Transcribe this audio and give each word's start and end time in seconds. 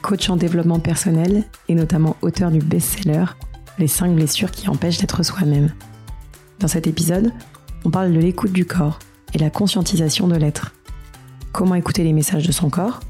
coach 0.00 0.28
en 0.30 0.36
développement 0.36 0.80
personnel 0.80 1.44
et 1.68 1.74
notamment 1.74 2.16
auteur 2.22 2.50
du 2.50 2.58
best-seller 2.58 3.24
Les 3.78 3.88
5 3.88 4.14
blessures 4.14 4.50
qui 4.50 4.68
empêchent 4.68 4.98
d'être 4.98 5.22
soi-même. 5.22 5.72
Dans 6.58 6.68
cet 6.68 6.86
épisode, 6.86 7.32
on 7.84 7.90
parle 7.90 8.12
de 8.12 8.18
l'écoute 8.18 8.52
du 8.52 8.64
corps 8.64 8.98
et 9.34 9.38
la 9.38 9.50
conscientisation 9.50 10.28
de 10.28 10.36
l'être. 10.36 10.74
Comment 11.52 11.74
écouter 11.74 12.04
les 12.04 12.12
messages 12.12 12.46
de 12.46 12.52
son 12.52 12.70
corps? 12.70 13.00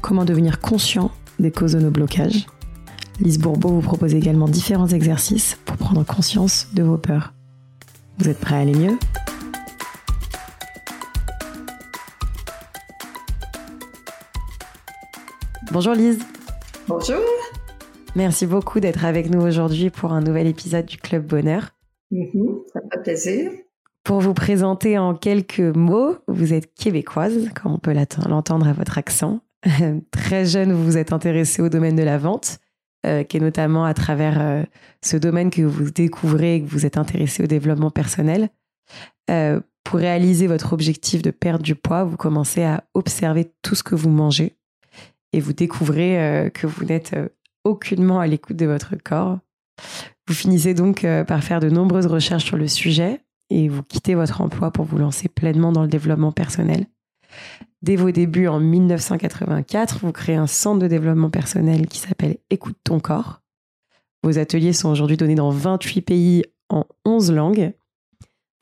Comment 0.00 0.24
devenir 0.24 0.60
conscient 0.60 1.10
des 1.38 1.50
causes 1.50 1.72
de 1.72 1.80
nos 1.80 1.90
blocages? 1.90 2.46
Lise 3.20 3.38
Bourbeau 3.38 3.68
vous 3.68 3.80
propose 3.80 4.14
également 4.14 4.48
différents 4.48 4.88
exercices 4.88 5.58
pour 5.64 5.76
prendre 5.76 6.04
conscience 6.04 6.68
de 6.74 6.82
vos 6.82 6.98
peurs. 6.98 7.34
Vous 8.18 8.28
êtes 8.28 8.40
prêts 8.40 8.56
à 8.56 8.58
aller 8.58 8.74
mieux? 8.74 8.98
Bonjour 15.72 15.94
Lise. 15.94 16.18
Bonjour. 16.88 17.20
Merci 18.16 18.44
beaucoup 18.44 18.80
d'être 18.80 19.04
avec 19.04 19.30
nous 19.30 19.40
aujourd'hui 19.40 19.90
pour 19.90 20.12
un 20.12 20.20
nouvel 20.20 20.48
épisode 20.48 20.84
du 20.84 20.96
Club 20.96 21.24
Bonheur. 21.24 21.70
Mm-hmm, 22.10 22.62
ça 22.72 22.80
fait 22.90 23.02
plaisir. 23.02 23.52
Pour 24.02 24.20
vous 24.20 24.34
présenter 24.34 24.98
en 24.98 25.14
quelques 25.14 25.60
mots, 25.60 26.16
vous 26.26 26.52
êtes 26.54 26.74
québécoise, 26.74 27.50
comme 27.54 27.74
on 27.74 27.78
peut 27.78 27.94
l'entendre 28.28 28.66
à 28.66 28.72
votre 28.72 28.98
accent. 28.98 29.42
Très 30.10 30.44
jeune, 30.44 30.72
vous 30.72 30.84
vous 30.84 30.96
êtes 30.96 31.12
intéressée 31.12 31.62
au 31.62 31.68
domaine 31.68 31.94
de 31.94 32.02
la 32.02 32.18
vente, 32.18 32.58
euh, 33.06 33.22
qui 33.22 33.36
est 33.36 33.40
notamment 33.40 33.84
à 33.84 33.94
travers 33.94 34.40
euh, 34.40 34.64
ce 35.02 35.16
domaine 35.16 35.50
que 35.50 35.62
vous 35.62 35.92
découvrez 35.92 36.56
et 36.56 36.62
que 36.62 36.68
vous 36.68 36.84
êtes 36.84 36.96
intéressé 36.96 37.44
au 37.44 37.46
développement 37.46 37.92
personnel. 37.92 38.48
Euh, 39.30 39.60
pour 39.84 40.00
réaliser 40.00 40.48
votre 40.48 40.72
objectif 40.72 41.22
de 41.22 41.30
perdre 41.30 41.62
du 41.62 41.76
poids, 41.76 42.02
vous 42.02 42.16
commencez 42.16 42.64
à 42.64 42.82
observer 42.94 43.52
tout 43.62 43.76
ce 43.76 43.84
que 43.84 43.94
vous 43.94 44.10
mangez 44.10 44.56
et 45.32 45.40
vous 45.40 45.52
découvrez 45.52 46.20
euh, 46.20 46.50
que 46.50 46.66
vous 46.66 46.84
n'êtes 46.84 47.14
euh, 47.14 47.28
aucunement 47.64 48.20
à 48.20 48.26
l'écoute 48.26 48.56
de 48.56 48.66
votre 48.66 48.96
corps. 48.96 49.38
Vous 50.26 50.34
finissez 50.34 50.74
donc 50.74 51.04
euh, 51.04 51.24
par 51.24 51.42
faire 51.42 51.60
de 51.60 51.70
nombreuses 51.70 52.06
recherches 52.06 52.44
sur 52.44 52.56
le 52.56 52.68
sujet 52.68 53.20
et 53.50 53.68
vous 53.68 53.82
quittez 53.82 54.14
votre 54.14 54.40
emploi 54.40 54.70
pour 54.70 54.84
vous 54.84 54.98
lancer 54.98 55.28
pleinement 55.28 55.72
dans 55.72 55.82
le 55.82 55.88
développement 55.88 56.32
personnel. 56.32 56.86
Dès 57.82 57.96
vos 57.96 58.10
débuts 58.10 58.48
en 58.48 58.60
1984, 58.60 60.00
vous 60.02 60.12
créez 60.12 60.36
un 60.36 60.46
centre 60.46 60.80
de 60.80 60.88
développement 60.88 61.30
personnel 61.30 61.86
qui 61.86 61.98
s'appelle 61.98 62.36
Écoute 62.50 62.76
ton 62.84 63.00
corps. 63.00 63.40
Vos 64.22 64.38
ateliers 64.38 64.74
sont 64.74 64.90
aujourd'hui 64.90 65.16
donnés 65.16 65.34
dans 65.34 65.50
28 65.50 66.02
pays 66.02 66.44
en 66.68 66.84
11 67.06 67.32
langues 67.32 67.72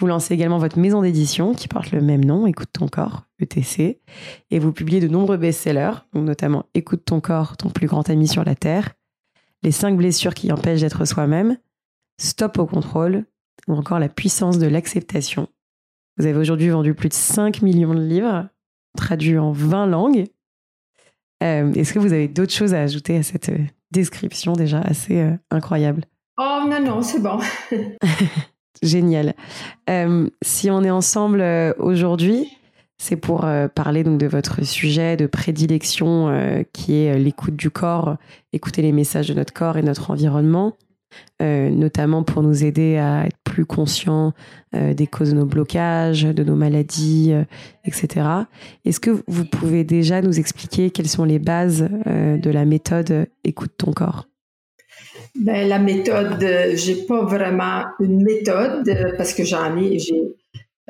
vous 0.00 0.06
lancez 0.06 0.34
également 0.34 0.58
votre 0.58 0.78
maison 0.78 1.03
d'édition 1.03 1.55
qui 1.55 1.66
porte 1.66 1.91
le 1.91 2.00
même 2.00 2.25
nom, 2.25 2.47
Écoute 2.47 2.69
ton 2.72 2.86
corps, 2.86 3.25
ETC, 3.41 4.00
et 4.50 4.58
vous 4.58 4.72
publiez 4.72 5.00
de 5.00 5.08
nombreux 5.08 5.36
best-sellers, 5.36 6.05
notamment 6.14 6.67
Écoute 6.75 7.05
ton 7.05 7.20
corps, 7.20 7.56
ton 7.56 7.70
plus 7.70 7.86
grand 7.86 8.08
ami 8.11 8.28
sur 8.28 8.44
la 8.44 8.55
Terre, 8.55 8.94
Les 9.62 9.72
5 9.72 9.97
blessures 9.97 10.34
qui 10.34 10.53
empêchent 10.53 10.81
d'être 10.81 11.05
soi-même, 11.05 11.59
Stop 12.20 12.59
au 12.59 12.66
contrôle, 12.66 13.25
ou 13.66 13.75
encore 13.75 13.98
La 13.98 14.09
puissance 14.09 14.59
de 14.59 14.66
l'acceptation. 14.66 15.48
Vous 16.19 16.27
avez 16.27 16.38
aujourd'hui 16.38 16.69
vendu 16.69 16.94
plus 16.94 17.09
de 17.09 17.15
5 17.15 17.62
millions 17.62 17.94
de 17.94 18.03
livres, 18.03 18.49
traduits 18.97 19.38
en 19.38 19.53
20 19.53 19.87
langues. 19.87 20.26
Euh, 21.44 21.72
est-ce 21.75 21.93
que 21.93 22.00
vous 22.00 22.12
avez 22.12 22.26
d'autres 22.26 22.53
choses 22.53 22.75
à 22.75 22.82
ajouter 22.82 23.16
à 23.16 23.22
cette 23.22 23.50
euh, 23.50 23.59
description 23.93 24.55
déjà 24.55 24.81
assez 24.81 25.20
euh, 25.20 25.37
incroyable? 25.53 26.05
Oh 26.38 26.65
non, 26.69 26.81
non, 26.81 27.03
c'est 27.03 27.20
bon. 27.20 27.38
Génial. 28.82 29.34
Euh, 29.88 30.28
si 30.43 30.70
on 30.70 30.82
est 30.82 30.91
ensemble 30.91 31.44
aujourd'hui, 31.78 32.49
c'est 32.98 33.16
pour 33.16 33.44
euh, 33.44 33.69
parler 33.69 34.04
donc 34.04 34.19
de 34.19 34.26
votre 34.26 34.64
sujet 34.64 35.16
de 35.16 35.26
prédilection 35.26 36.64
qui 36.72 36.97
est 36.97 37.19
l'écoute 37.19 37.56
du 37.56 37.70
corps, 37.70 38.16
écouter 38.53 38.82
les 38.82 38.92
messages 38.92 39.28
de 39.28 39.34
notre 39.34 39.53
corps 39.53 39.76
et 39.78 39.82
notre 39.82 40.10
environnement, 40.10 40.76
notamment 41.41 42.22
pour 42.22 42.42
nous 42.42 42.64
aider 42.64 42.98
à 42.98 43.26
être 43.26 43.38
plus 43.44 43.64
conscients 43.64 44.32
des 44.72 45.06
causes 45.06 45.31
de 45.31 45.37
nos 45.37 45.47
blocages, 45.47 46.22
de 46.22 46.44
nos 46.44 46.56
maladies, 46.56 47.32
etc. 47.84 48.26
Est-ce 48.84 49.00
que 49.00 49.22
vous 49.26 49.44
pouvez 49.44 49.84
déjà 49.84 50.20
nous 50.20 50.38
expliquer 50.38 50.91
quelles 50.91 51.08
sont 51.08 51.25
les 51.25 51.38
bases 51.38 51.88
de 52.06 52.50
la 52.50 52.64
méthode 52.64 53.26
écoute 53.44 53.72
ton 53.78 53.92
corps? 53.92 54.28
Ben, 55.34 55.69
la 55.69 55.78
méthode, 55.78 56.42
euh, 56.42 56.72
j'ai 56.75 57.06
pas 57.06 57.25
vraiment 57.25 57.84
une 58.00 58.22
méthode 58.25 58.88
euh, 58.88 59.12
parce 59.16 59.34
que 59.34 59.44
j'en 59.44 59.76
ai, 59.76 59.98
j'ai, 59.98 60.22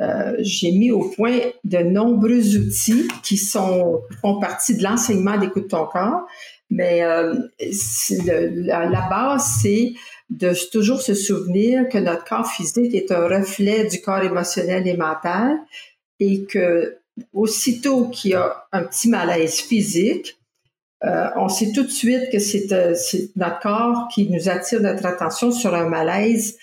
euh, 0.00 0.36
j'ai 0.40 0.72
mis 0.72 0.90
au 0.90 1.10
point 1.10 1.38
de 1.64 1.78
nombreux 1.78 2.56
outils 2.56 3.08
qui 3.22 3.36
sont 3.36 4.02
font 4.20 4.38
partie 4.40 4.76
de 4.76 4.82
l'enseignement 4.82 5.36
d'écoute 5.38 5.68
ton 5.68 5.86
corps. 5.86 6.26
Mais 6.70 7.00
la, 7.00 7.32
base, 9.08 9.58
c'est 9.62 9.94
de 10.28 10.52
toujours 10.70 11.00
se 11.00 11.14
souvenir 11.14 11.88
que 11.88 11.96
notre 11.96 12.24
corps 12.24 12.46
physique 12.46 12.94
est 12.94 13.10
un 13.10 13.26
reflet 13.26 13.86
du 13.86 14.02
corps 14.02 14.22
émotionnel 14.22 14.86
et 14.86 14.96
mental 14.96 15.56
et 16.20 16.44
que 16.44 16.98
aussitôt 17.32 18.08
qu'il 18.08 18.32
y 18.32 18.34
a 18.34 18.66
un 18.72 18.84
petit 18.84 19.08
malaise 19.08 19.60
physique, 19.60 20.38
euh, 21.04 21.28
on 21.36 21.48
sait 21.48 21.72
tout 21.72 21.84
de 21.84 21.90
suite 21.90 22.30
que 22.32 22.38
euh, 22.38 22.94
c'est 22.94 23.30
notre 23.36 23.60
corps 23.60 24.08
qui 24.12 24.28
nous 24.28 24.48
attire 24.48 24.80
notre 24.80 25.06
attention 25.06 25.52
sur 25.52 25.74
un 25.74 25.88
malaise 25.88 26.58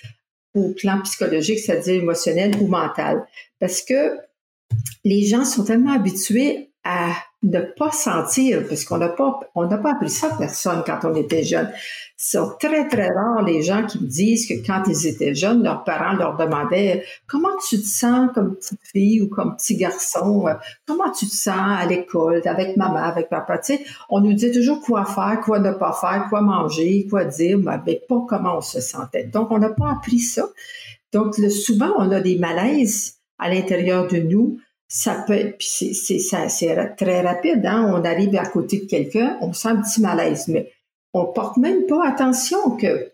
au 0.56 0.70
plan 0.70 1.02
psychologique, 1.02 1.60
c'est-à-dire 1.60 2.02
émotionnel 2.02 2.56
ou 2.62 2.68
mental. 2.68 3.26
Parce 3.60 3.82
que 3.82 4.18
les 5.04 5.26
gens 5.26 5.46
sont 5.46 5.64
tellement 5.64 5.92
habitués 5.92 6.72
à 6.84 7.12
ne 7.44 7.62
pas 7.62 7.92
sentir, 7.92 8.68
parce 8.68 8.86
qu'on 8.86 8.98
n'a 8.98 9.10
pas, 9.10 9.40
on 9.54 9.68
n'a 9.68 9.78
pas 9.78 9.92
appris 9.94 10.10
ça 10.10 10.34
à 10.34 10.38
personne 10.38 10.84
quand 10.86 11.00
on 11.04 11.16
était 11.16 11.44
jeune. 11.44 11.70
Sont 12.18 12.54
très, 12.60 12.88
très 12.88 13.10
rares 13.10 13.44
les 13.44 13.62
gens 13.62 13.86
qui 13.86 14.02
me 14.02 14.08
disent 14.08 14.48
que 14.48 14.66
quand 14.66 14.84
ils 14.88 15.08
étaient 15.08 15.36
jeunes, 15.36 15.64
leurs 15.64 15.84
parents 15.84 16.14
leur 16.14 16.38
demandaient 16.38 17.04
comment 17.28 17.50
tu 17.68 17.78
te 17.78 17.86
sens 17.86 18.30
comme 18.34 18.56
petite 18.56 18.80
fille 18.84 19.22
ou 19.22 19.28
comme 19.28 19.56
petit 19.58 19.76
garçon, 19.76 20.46
comment 20.88 21.12
tu 21.12 21.26
te 21.28 21.34
sens 21.34 21.56
à 21.58 21.86
l'école, 21.86 22.42
avec 22.46 22.78
maman, 22.78 23.04
avec 23.04 23.30
papa. 23.30 23.58
Tu 23.58 23.76
sais, 23.76 23.86
on 24.10 24.22
nous 24.22 24.34
disait 24.34 24.52
toujours 24.52 24.82
quoi 24.82 25.04
faire, 25.04 25.42
quoi 25.44 25.60
ne 25.60 25.72
pas 25.72 25.94
faire, 25.94 26.28
quoi 26.30 26.42
manger, 26.42 27.06
quoi 27.10 27.26
dire, 27.26 27.60
mais 27.60 28.02
pas 28.08 28.26
comment 28.28 28.58
on 28.58 28.62
se 28.62 28.80
sentait. 28.80 29.26
Donc, 29.26 29.52
on 29.52 29.60
n'a 29.60 29.70
pas 29.70 29.92
appris 29.92 30.20
ça. 30.20 30.48
Donc, 31.12 31.36
souvent, 31.36 31.94
on 31.98 32.12
a 32.12 32.22
des 32.22 32.38
malaises 32.38 33.16
à 33.40 33.50
l'intérieur 33.50 34.08
de 34.08 34.18
nous 34.18 34.58
ça 34.88 35.24
peut 35.28 35.56
c'est, 35.60 35.94
c'est, 35.94 36.96
très 36.96 37.22
rapide, 37.22 37.66
hein? 37.66 37.92
on 37.92 38.06
arrive 38.06 38.36
à 38.36 38.46
côté 38.46 38.82
de 38.82 38.86
quelqu'un, 38.86 39.38
on 39.42 39.52
sent 39.52 39.70
un 39.70 39.82
petit 39.82 40.00
malaise, 40.00 40.48
mais 40.48 40.72
on 41.16 41.26
porte 41.26 41.58
même 41.58 41.86
pas 41.86 42.08
attention 42.08 42.72
que 42.72 43.12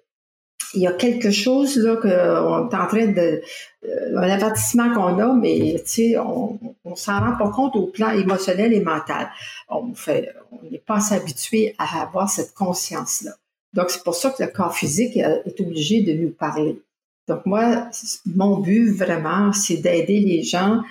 il 0.74 0.82
y 0.82 0.88
a 0.88 0.94
quelque 0.94 1.32
chose 1.32 1.78
là 1.78 1.98
qu'on 1.98 2.70
est 2.70 2.76
en 2.76 2.88
train 2.88 3.08
de 3.08 3.42
euh, 3.86 4.18
un 4.18 4.30
avertissement 4.30 4.94
qu'on 4.94 5.20
a, 5.20 5.34
mais 5.34 5.84
on, 6.18 6.60
on 6.86 6.96
s'en 6.96 7.20
rend 7.20 7.38
pas 7.38 7.50
compte 7.50 7.76
au 7.76 7.88
plan 7.88 8.12
émotionnel 8.12 8.74
et 8.74 8.80
mental. 8.80 9.30
On 9.68 9.94
fait, 9.94 10.30
on 10.52 10.70
n'est 10.70 10.80
pas 10.80 11.02
s'habitué 11.02 11.76
à 11.78 12.04
avoir 12.04 12.30
cette 12.30 12.54
conscience 12.54 13.24
là. 13.24 13.32
Donc 13.74 13.90
c'est 13.90 14.04
pour 14.04 14.16
ça 14.16 14.32
que 14.32 14.44
le 14.44 14.50
corps 14.50 14.76
physique 14.76 15.18
est 15.18 15.62
obligé 15.62 16.02
de 16.02 16.14
nous 16.14 16.32
parler. 16.32 16.82
Donc 17.28 17.46
moi, 17.46 17.90
mon 18.26 18.60
but 18.60 18.92
vraiment, 18.92 19.54
c'est 19.54 19.78
d'aider 19.78 20.20
les 20.20 20.44
gens 20.44 20.82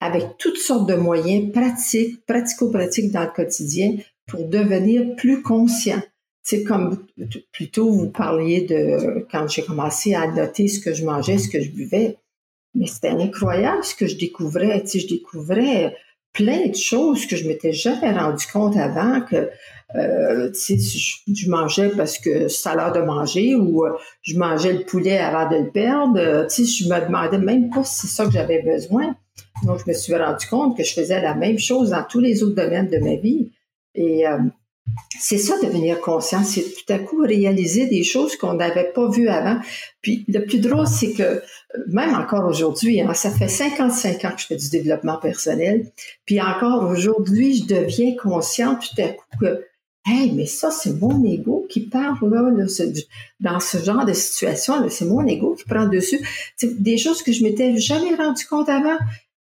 avec 0.00 0.36
toutes 0.38 0.58
sortes 0.58 0.88
de 0.88 0.94
moyens 0.94 1.52
pratiques, 1.52 2.24
pratico-pratiques 2.26 3.12
dans 3.12 3.22
le 3.22 3.30
quotidien 3.30 3.96
pour 4.26 4.44
devenir 4.48 5.16
plus 5.16 5.42
conscient. 5.42 6.02
C'est 6.42 6.64
comme 6.64 7.06
plutôt 7.52 7.90
vous 7.90 8.10
parliez 8.10 8.62
de 8.62 9.26
quand 9.30 9.48
j'ai 9.48 9.62
commencé 9.62 10.14
à 10.14 10.26
noter 10.26 10.68
ce 10.68 10.80
que 10.80 10.92
je 10.92 11.04
mangeais, 11.04 11.38
ce 11.38 11.48
que 11.48 11.60
je 11.60 11.70
buvais. 11.70 12.18
Mais 12.74 12.86
c'était 12.86 13.08
incroyable 13.08 13.84
ce 13.84 13.94
que 13.94 14.06
je 14.06 14.16
découvrais. 14.16 14.82
Tu 14.82 14.88
sais, 14.88 14.98
je 15.00 15.08
découvrais 15.08 15.94
plein 16.32 16.66
de 16.68 16.74
choses 16.74 17.26
que 17.26 17.36
je 17.36 17.46
m'étais 17.46 17.72
jamais 17.72 18.10
rendu 18.10 18.44
compte 18.50 18.76
avant 18.76 19.20
que 19.20 19.50
euh, 19.94 20.50
tu 20.52 20.80
sais, 20.80 21.22
je, 21.34 21.50
mangeais 21.50 21.90
parce 21.90 22.16
que 22.18 22.48
ça 22.48 22.70
a 22.70 22.76
l'air 22.76 22.92
de 22.92 23.00
manger 23.00 23.54
ou 23.54 23.84
euh, 23.84 23.90
je 24.22 24.38
mangeais 24.38 24.72
le 24.72 24.84
poulet 24.84 25.18
avant 25.18 25.50
de 25.50 25.62
le 25.62 25.70
perdre. 25.70 26.46
tu 26.46 26.64
sais, 26.66 26.84
je 26.84 26.88
me 26.88 27.06
demandais 27.06 27.38
même 27.38 27.68
pas 27.68 27.84
si 27.84 28.06
c'est 28.06 28.14
ça 28.14 28.24
que 28.24 28.32
j'avais 28.32 28.62
besoin. 28.62 29.14
Donc, 29.64 29.80
je 29.84 29.90
me 29.90 29.94
suis 29.94 30.14
rendu 30.16 30.46
compte 30.46 30.76
que 30.76 30.82
je 30.82 30.94
faisais 30.94 31.20
la 31.20 31.34
même 31.34 31.58
chose 31.58 31.90
dans 31.90 32.04
tous 32.04 32.20
les 32.20 32.42
autres 32.42 32.56
domaines 32.56 32.88
de 32.88 32.98
ma 32.98 33.16
vie. 33.16 33.52
Et 33.94 34.26
euh, 34.26 34.38
c'est 35.18 35.38
ça 35.38 35.54
devenir 35.62 36.00
conscient, 36.00 36.42
c'est 36.42 36.62
tout 36.62 36.92
à 36.92 36.98
coup 36.98 37.22
réaliser 37.22 37.86
des 37.86 38.02
choses 38.02 38.36
qu'on 38.36 38.54
n'avait 38.54 38.92
pas 38.92 39.08
vues 39.08 39.28
avant. 39.28 39.60
Puis 40.00 40.24
le 40.28 40.44
plus 40.44 40.58
drôle, 40.58 40.86
c'est 40.86 41.12
que 41.12 41.42
même 41.88 42.14
encore 42.14 42.46
aujourd'hui, 42.46 43.00
hein, 43.00 43.14
ça 43.14 43.30
fait 43.30 43.48
55 43.48 44.24
ans 44.24 44.32
que 44.32 44.40
je 44.40 44.46
fais 44.46 44.56
du 44.56 44.68
développement 44.70 45.18
personnel, 45.18 45.86
puis 46.26 46.40
encore 46.40 46.88
aujourd'hui, 46.90 47.56
je 47.56 47.66
deviens 47.66 48.14
consciente 48.16 48.80
tout 48.80 49.02
à 49.02 49.08
coup 49.08 49.38
que 49.40 49.64
Hey, 50.04 50.32
mais 50.32 50.46
ça, 50.46 50.72
c'est 50.72 51.00
mon 51.00 51.24
ego 51.24 51.64
qui 51.70 51.82
parle 51.82 52.28
là, 52.28 52.50
dans 53.38 53.60
ce 53.60 53.78
genre 53.78 54.04
de 54.04 54.12
situation. 54.12 54.88
C'est 54.88 55.04
mon 55.04 55.24
ego 55.24 55.54
qui 55.54 55.62
prend 55.62 55.86
dessus. 55.86 56.18
Des 56.60 56.98
choses 56.98 57.22
que 57.22 57.30
je 57.30 57.44
m'étais 57.44 57.76
jamais 57.76 58.16
rendu 58.16 58.44
compte 58.46 58.68
avant. 58.68 58.98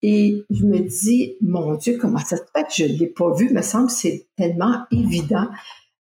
Et 0.07 0.46
je 0.52 0.66
me 0.66 0.81
dis, 0.81 1.34
mon 1.42 1.74
Dieu, 1.74 1.98
comment 2.00 2.19
ça 2.19 2.38
se 2.38 2.44
fait 2.56 2.62
que 2.62 2.74
je 2.75 2.84
ne 2.84 3.00
l'ai 3.00 3.07
pas 3.07 3.34
vu? 3.34 3.48
Il 3.50 3.56
me 3.56 3.63
semble 3.63 3.88
que 3.88 3.94
c'est 3.94 4.28
tellement 4.38 4.84
évident. 4.92 5.48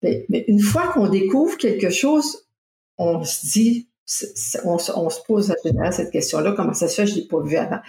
Mais, 0.05 0.25
une 0.47 0.61
fois 0.61 0.87
qu'on 0.93 1.09
découvre 1.09 1.57
quelque 1.57 1.91
chose, 1.91 2.47
on 2.97 3.25
se 3.25 3.45
dit, 3.45 3.89
on, 4.65 4.79
se 4.79 5.21
pose 5.27 5.53
à 5.83 5.91
cette 5.91 6.13
question-là, 6.13 6.53
comment 6.53 6.75
ça 6.75 6.87
se 6.87 6.95
fait 6.95 7.07
que 7.07 7.09
je 7.09 7.15
ne 7.17 7.21
l'ai 7.23 7.27
pas 7.27 7.41
vu 7.43 7.57
avant? 7.57 7.81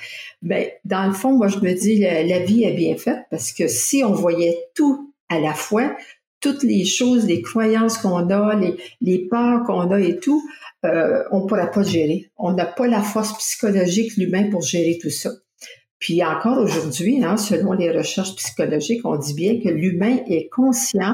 Ben, 0.41 0.67
dans 0.83 1.05
le 1.05 1.13
fond, 1.13 1.33
moi, 1.33 1.47
je 1.47 1.59
me 1.59 1.73
dis, 1.73 1.99
la, 1.99 2.39
vie 2.39 2.63
est 2.63 2.73
bien 2.73 2.97
faite 2.97 3.19
parce 3.29 3.51
que 3.51 3.67
si 3.67 4.03
on 4.03 4.13
voyait 4.13 4.57
tout 4.73 5.13
à 5.29 5.39
la 5.39 5.53
fois, 5.53 5.95
toutes 6.39 6.63
les 6.63 6.85
choses, 6.85 7.27
les 7.27 7.43
croyances 7.43 7.99
qu'on 7.99 8.31
a, 8.31 8.55
les, 8.55 8.77
les 9.01 9.27
peurs 9.27 9.63
qu'on 9.63 9.91
a 9.91 9.99
et 9.99 10.17
tout, 10.17 10.43
euh, 10.85 11.23
on 11.29 11.41
ne 11.43 11.45
pourra 11.47 11.67
pas 11.67 11.83
gérer. 11.83 12.31
On 12.35 12.53
n'a 12.53 12.65
pas 12.65 12.87
la 12.87 13.03
force 13.03 13.37
psychologique, 13.37 14.17
l'humain, 14.17 14.49
pour 14.49 14.63
gérer 14.63 14.97
tout 14.99 15.11
ça. 15.11 15.29
Puis 15.99 16.23
encore 16.23 16.59
aujourd'hui, 16.59 17.23
hein, 17.23 17.37
selon 17.37 17.73
les 17.73 17.91
recherches 17.91 18.35
psychologiques, 18.35 19.05
on 19.05 19.17
dit 19.17 19.33
bien 19.33 19.59
que 19.61 19.69
l'humain 19.69 20.19
est 20.27 20.49
conscient 20.49 21.13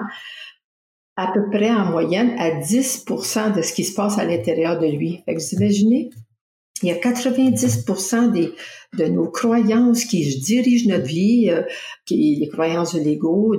à 1.17 1.31
peu 1.33 1.49
près 1.49 1.71
en 1.71 1.85
moyenne 1.85 2.35
à 2.37 2.51
10% 2.51 3.55
de 3.55 3.61
ce 3.61 3.73
qui 3.73 3.83
se 3.83 3.95
passe 3.95 4.19
à 4.19 4.25
l'intérieur 4.25 4.79
de 4.79 4.87
lui. 4.87 5.21
Fait 5.25 5.35
que 5.35 5.41
vous 5.41 5.55
imaginez, 5.55 6.09
il 6.83 6.89
y 6.89 6.91
a 6.91 6.95
90% 6.95 8.31
des, 8.31 8.53
de 8.97 9.05
nos 9.05 9.29
croyances 9.29 10.05
qui 10.05 10.23
dirigent 10.39 10.89
notre 10.89 11.05
vie, 11.05 11.49
euh, 11.49 11.63
qui, 12.05 12.35
les 12.35 12.49
croyances 12.49 12.93
de 12.93 12.99
l'ego, 12.99 13.55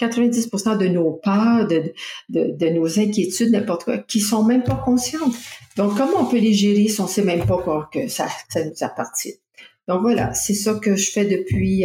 90% 0.00 0.76
de 0.76 0.88
nos 0.88 1.12
peurs, 1.12 1.66
de, 1.68 1.94
de, 2.28 2.54
de 2.56 2.68
nos 2.70 2.98
inquiétudes, 2.98 3.52
n'importe 3.52 3.84
quoi, 3.84 3.98
qui 3.98 4.20
sont 4.20 4.44
même 4.44 4.64
pas 4.64 4.74
conscientes. 4.74 5.34
Donc, 5.76 5.96
comment 5.96 6.22
on 6.22 6.26
peut 6.26 6.38
les 6.38 6.52
gérer 6.52 6.88
si 6.88 7.00
on 7.00 7.06
sait 7.06 7.22
même 7.22 7.46
pas 7.46 7.88
que 7.92 8.08
ça, 8.08 8.26
ça 8.48 8.64
nous 8.64 8.74
appartient? 8.82 9.34
Donc 9.88 10.02
voilà, 10.02 10.34
c'est 10.34 10.54
ça 10.54 10.74
que 10.74 10.96
je 10.96 11.10
fais 11.10 11.24
depuis 11.24 11.84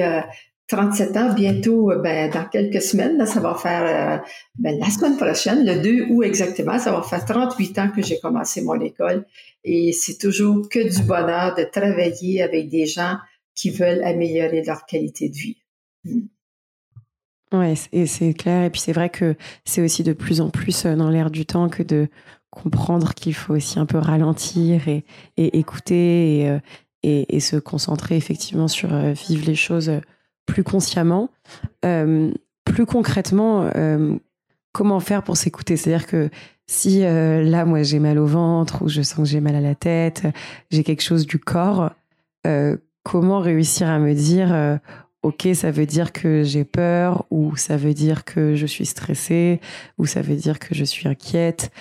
37 0.67 1.15
euh, 1.15 1.19
ans. 1.19 1.33
Bientôt, 1.33 1.91
euh, 1.91 2.01
ben, 2.01 2.31
dans 2.31 2.45
quelques 2.45 2.81
semaines, 2.81 3.23
ça 3.25 3.39
va 3.39 3.55
faire 3.55 4.21
euh, 4.21 4.25
ben, 4.57 4.79
la 4.79 4.89
semaine 4.89 5.17
prochaine, 5.17 5.65
le 5.65 5.81
2 5.81 6.07
août 6.09 6.23
exactement, 6.23 6.79
ça 6.79 6.91
va 6.91 7.03
faire 7.03 7.23
38 7.23 7.79
ans 7.79 7.91
que 7.95 8.01
j'ai 8.01 8.19
commencé 8.19 8.61
mon 8.61 8.79
école. 8.79 9.25
Et 9.63 9.91
c'est 9.93 10.17
toujours 10.17 10.67
que 10.67 10.79
du 10.79 11.03
bonheur 11.03 11.55
de 11.55 11.63
travailler 11.63 12.41
avec 12.41 12.69
des 12.69 12.87
gens 12.87 13.17
qui 13.53 13.69
veulent 13.69 14.03
améliorer 14.03 14.63
leur 14.63 14.85
qualité 14.85 15.29
de 15.29 15.35
vie. 15.35 15.57
Mm. 16.05 16.21
Oui, 17.53 17.73
et 17.91 18.05
c'est 18.05 18.33
clair. 18.33 18.63
Et 18.63 18.69
puis 18.69 18.79
c'est 18.79 18.93
vrai 18.93 19.09
que 19.09 19.35
c'est 19.65 19.81
aussi 19.81 20.03
de 20.03 20.13
plus 20.13 20.39
en 20.39 20.49
plus 20.49 20.85
dans 20.85 21.09
l'air 21.09 21.29
du 21.29 21.45
temps 21.45 21.67
que 21.67 21.83
de 21.83 22.07
comprendre 22.49 23.13
qu'il 23.13 23.33
faut 23.33 23.55
aussi 23.55 23.77
un 23.77 23.85
peu 23.85 23.97
ralentir 23.97 24.87
et, 24.87 25.03
et 25.35 25.57
écouter 25.59 26.39
et, 26.39 26.59
et, 27.03 27.39
se 27.39 27.57
concentrer 27.57 28.15
effectivement 28.15 28.67
sur 28.67 28.93
euh, 28.93 29.13
vivre 29.13 29.45
les 29.45 29.55
choses 29.55 29.89
euh, 29.89 29.99
plus 30.45 30.63
consciemment. 30.63 31.29
Euh, 31.85 32.31
plus 32.65 32.85
concrètement, 32.85 33.69
comment 34.71 34.99
faire 34.99 35.23
pour 35.23 35.35
s'écouter? 35.35 35.75
C'est-à-dire 35.75 36.07
que 36.07 36.29
si 36.67 37.01
là, 37.01 37.65
moi, 37.65 37.83
j'ai 37.83 37.99
mal 37.99 38.17
au 38.17 38.27
ventre 38.27 38.83
ou 38.83 38.87
je 38.87 39.01
sens 39.01 39.17
que 39.17 39.25
j'ai 39.25 39.41
mal 39.41 39.55
à 39.55 39.61
la 39.61 39.75
tête, 39.75 40.23
j'ai 40.69 40.83
quelque 40.83 41.01
chose 41.01 41.25
du 41.25 41.37
corps, 41.37 41.91
comment 43.03 43.39
réussir 43.39 43.89
à 43.89 43.99
me 43.99 44.13
dire 44.13 44.79
ok, 45.23 45.49
ça 45.53 45.71
veut 45.71 45.85
dire 45.85 46.11
que 46.11 46.43
j'ai 46.43 46.63
peur, 46.63 47.25
ou 47.29 47.55
ça 47.55 47.77
veut 47.77 47.93
dire 47.93 48.25
que 48.25 48.55
je 48.55 48.65
suis 48.65 48.85
stressée, 48.85 49.59
ou 49.97 50.05
ça 50.05 50.21
veut 50.21 50.35
dire 50.35 50.59
que 50.59 50.73
je 50.73 50.83
suis 50.83 51.07
inquiète. 51.07 51.71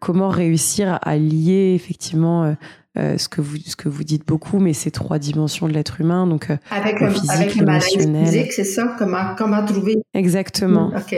comment 0.00 0.28
réussir 0.28 0.98
à 1.02 1.16
lier 1.16 1.74
effectivement 1.74 2.54
euh, 2.98 3.16
ce 3.18 3.28
que 3.28 3.40
vous 3.40 3.56
ce 3.64 3.76
que 3.76 3.88
vous 3.88 4.02
dites 4.02 4.26
beaucoup, 4.26 4.58
mais 4.58 4.72
ces 4.72 4.90
trois 4.90 5.20
dimensions 5.20 5.68
de 5.68 5.72
l'être 5.72 6.00
humain, 6.00 6.26
donc 6.26 6.50
euh, 6.50 6.56
avec 6.72 6.98
le, 6.98 7.10
physique, 7.10 7.30
avec 7.30 7.54
le 7.54 7.80
physique, 8.24 8.52
c'est 8.52 8.64
ça? 8.64 8.96
Comment 8.98 9.36
comment 9.38 9.64
trouver? 9.64 9.98
Exactement. 10.12 10.90
Ok. 10.96 11.14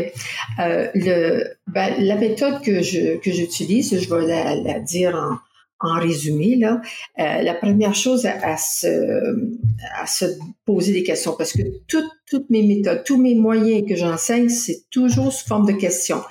Euh, 0.61 0.89
le 0.95 1.45
ben, 1.69 1.95
la 1.99 2.17
méthode 2.17 2.61
que 2.61 2.83
je 2.83 3.17
que 3.21 3.33
j'utilise, 3.33 3.99
je 3.99 4.15
vais 4.15 4.27
la, 4.27 4.55
la 4.55 4.81
dire 4.81 5.15
en 5.15 5.39
en 5.83 5.99
résumé, 5.99 6.61
euh, 6.65 6.77
la 7.17 7.55
première 7.55 7.95
chose 7.95 8.27
à, 8.27 8.57
se, 8.57 10.27
poser 10.65 10.93
des 10.93 11.03
questions, 11.03 11.35
parce 11.37 11.53
que 11.53 11.63
toutes, 11.89 12.11
toutes 12.31 12.49
mes 12.51 12.63
méthodes, 12.63 13.03
tous 13.05 13.21
mes 13.21 13.35
moyens 13.35 13.87
que 13.89 13.97
j'enseigne, 13.97 14.49
c'est 14.49 14.85
toujours 14.91 15.33
sous 15.33 15.47
forme 15.47 15.67
de 15.67 15.73
questions. 15.73 16.23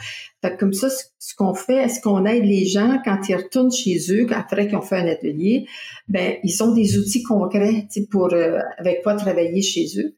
Comme 0.59 0.73
ça, 0.73 0.89
ce 0.89 1.35
qu'on 1.35 1.53
fait, 1.53 1.83
est-ce 1.83 2.01
qu'on 2.01 2.25
aide 2.25 2.45
les 2.45 2.65
gens 2.65 2.97
quand 3.05 3.29
ils 3.29 3.35
retournent 3.35 3.71
chez 3.71 3.99
eux, 4.09 4.25
après 4.31 4.67
qu'ils 4.67 4.77
ont 4.77 4.81
fait 4.81 4.95
un 4.95 5.07
atelier, 5.07 5.67
ben 6.07 6.37
ils 6.43 6.63
ont 6.63 6.73
des 6.73 6.97
outils 6.97 7.21
concrets 7.21 7.87
pour 8.09 8.33
euh, 8.33 8.57
avec 8.79 9.03
quoi 9.03 9.13
travailler 9.13 9.61
chez 9.61 9.85
eux. 9.97 10.15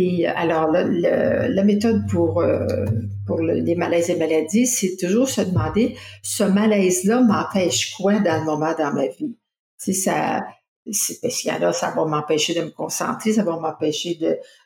Et 0.00 0.28
euh, 0.28 0.32
alors, 0.34 0.70
la 0.70 1.64
méthode 1.64 2.08
pour, 2.08 2.40
euh, 2.40 2.66
les 3.42 3.74
malaises 3.74 4.10
et 4.10 4.16
maladies, 4.16 4.66
c'est 4.66 4.96
toujours 4.96 5.28
se 5.28 5.42
demander, 5.42 5.96
ce 6.22 6.44
malaise-là 6.44 7.20
m'empêche 7.22 7.94
quoi 7.94 8.18
dans 8.18 8.40
le 8.40 8.44
moment 8.44 8.74
dans 8.76 8.92
ma 8.92 9.06
vie? 9.06 9.36
Si 9.76 9.94
ça, 9.94 10.40
parce 10.84 11.78
ça 11.78 11.90
va 11.94 12.04
m'empêcher 12.04 12.54
de 12.54 12.62
me 12.62 12.70
concentrer, 12.70 13.32
ça 13.32 13.42
va 13.42 13.58
m'empêcher 13.58 14.18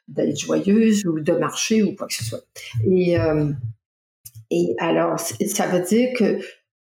d'être 0.08 0.38
joyeuse 0.38 1.04
ou 1.04 1.20
de 1.20 1.32
marcher 1.32 1.82
ou 1.82 1.94
quoi 1.94 2.06
que 2.06 2.14
ce 2.14 2.24
soit. 2.24 2.44
Et, 2.84 3.16
et 4.50 4.74
alors, 4.78 5.18
ça 5.20 5.66
veut 5.66 5.84
dire 5.84 6.10
que 6.16 6.40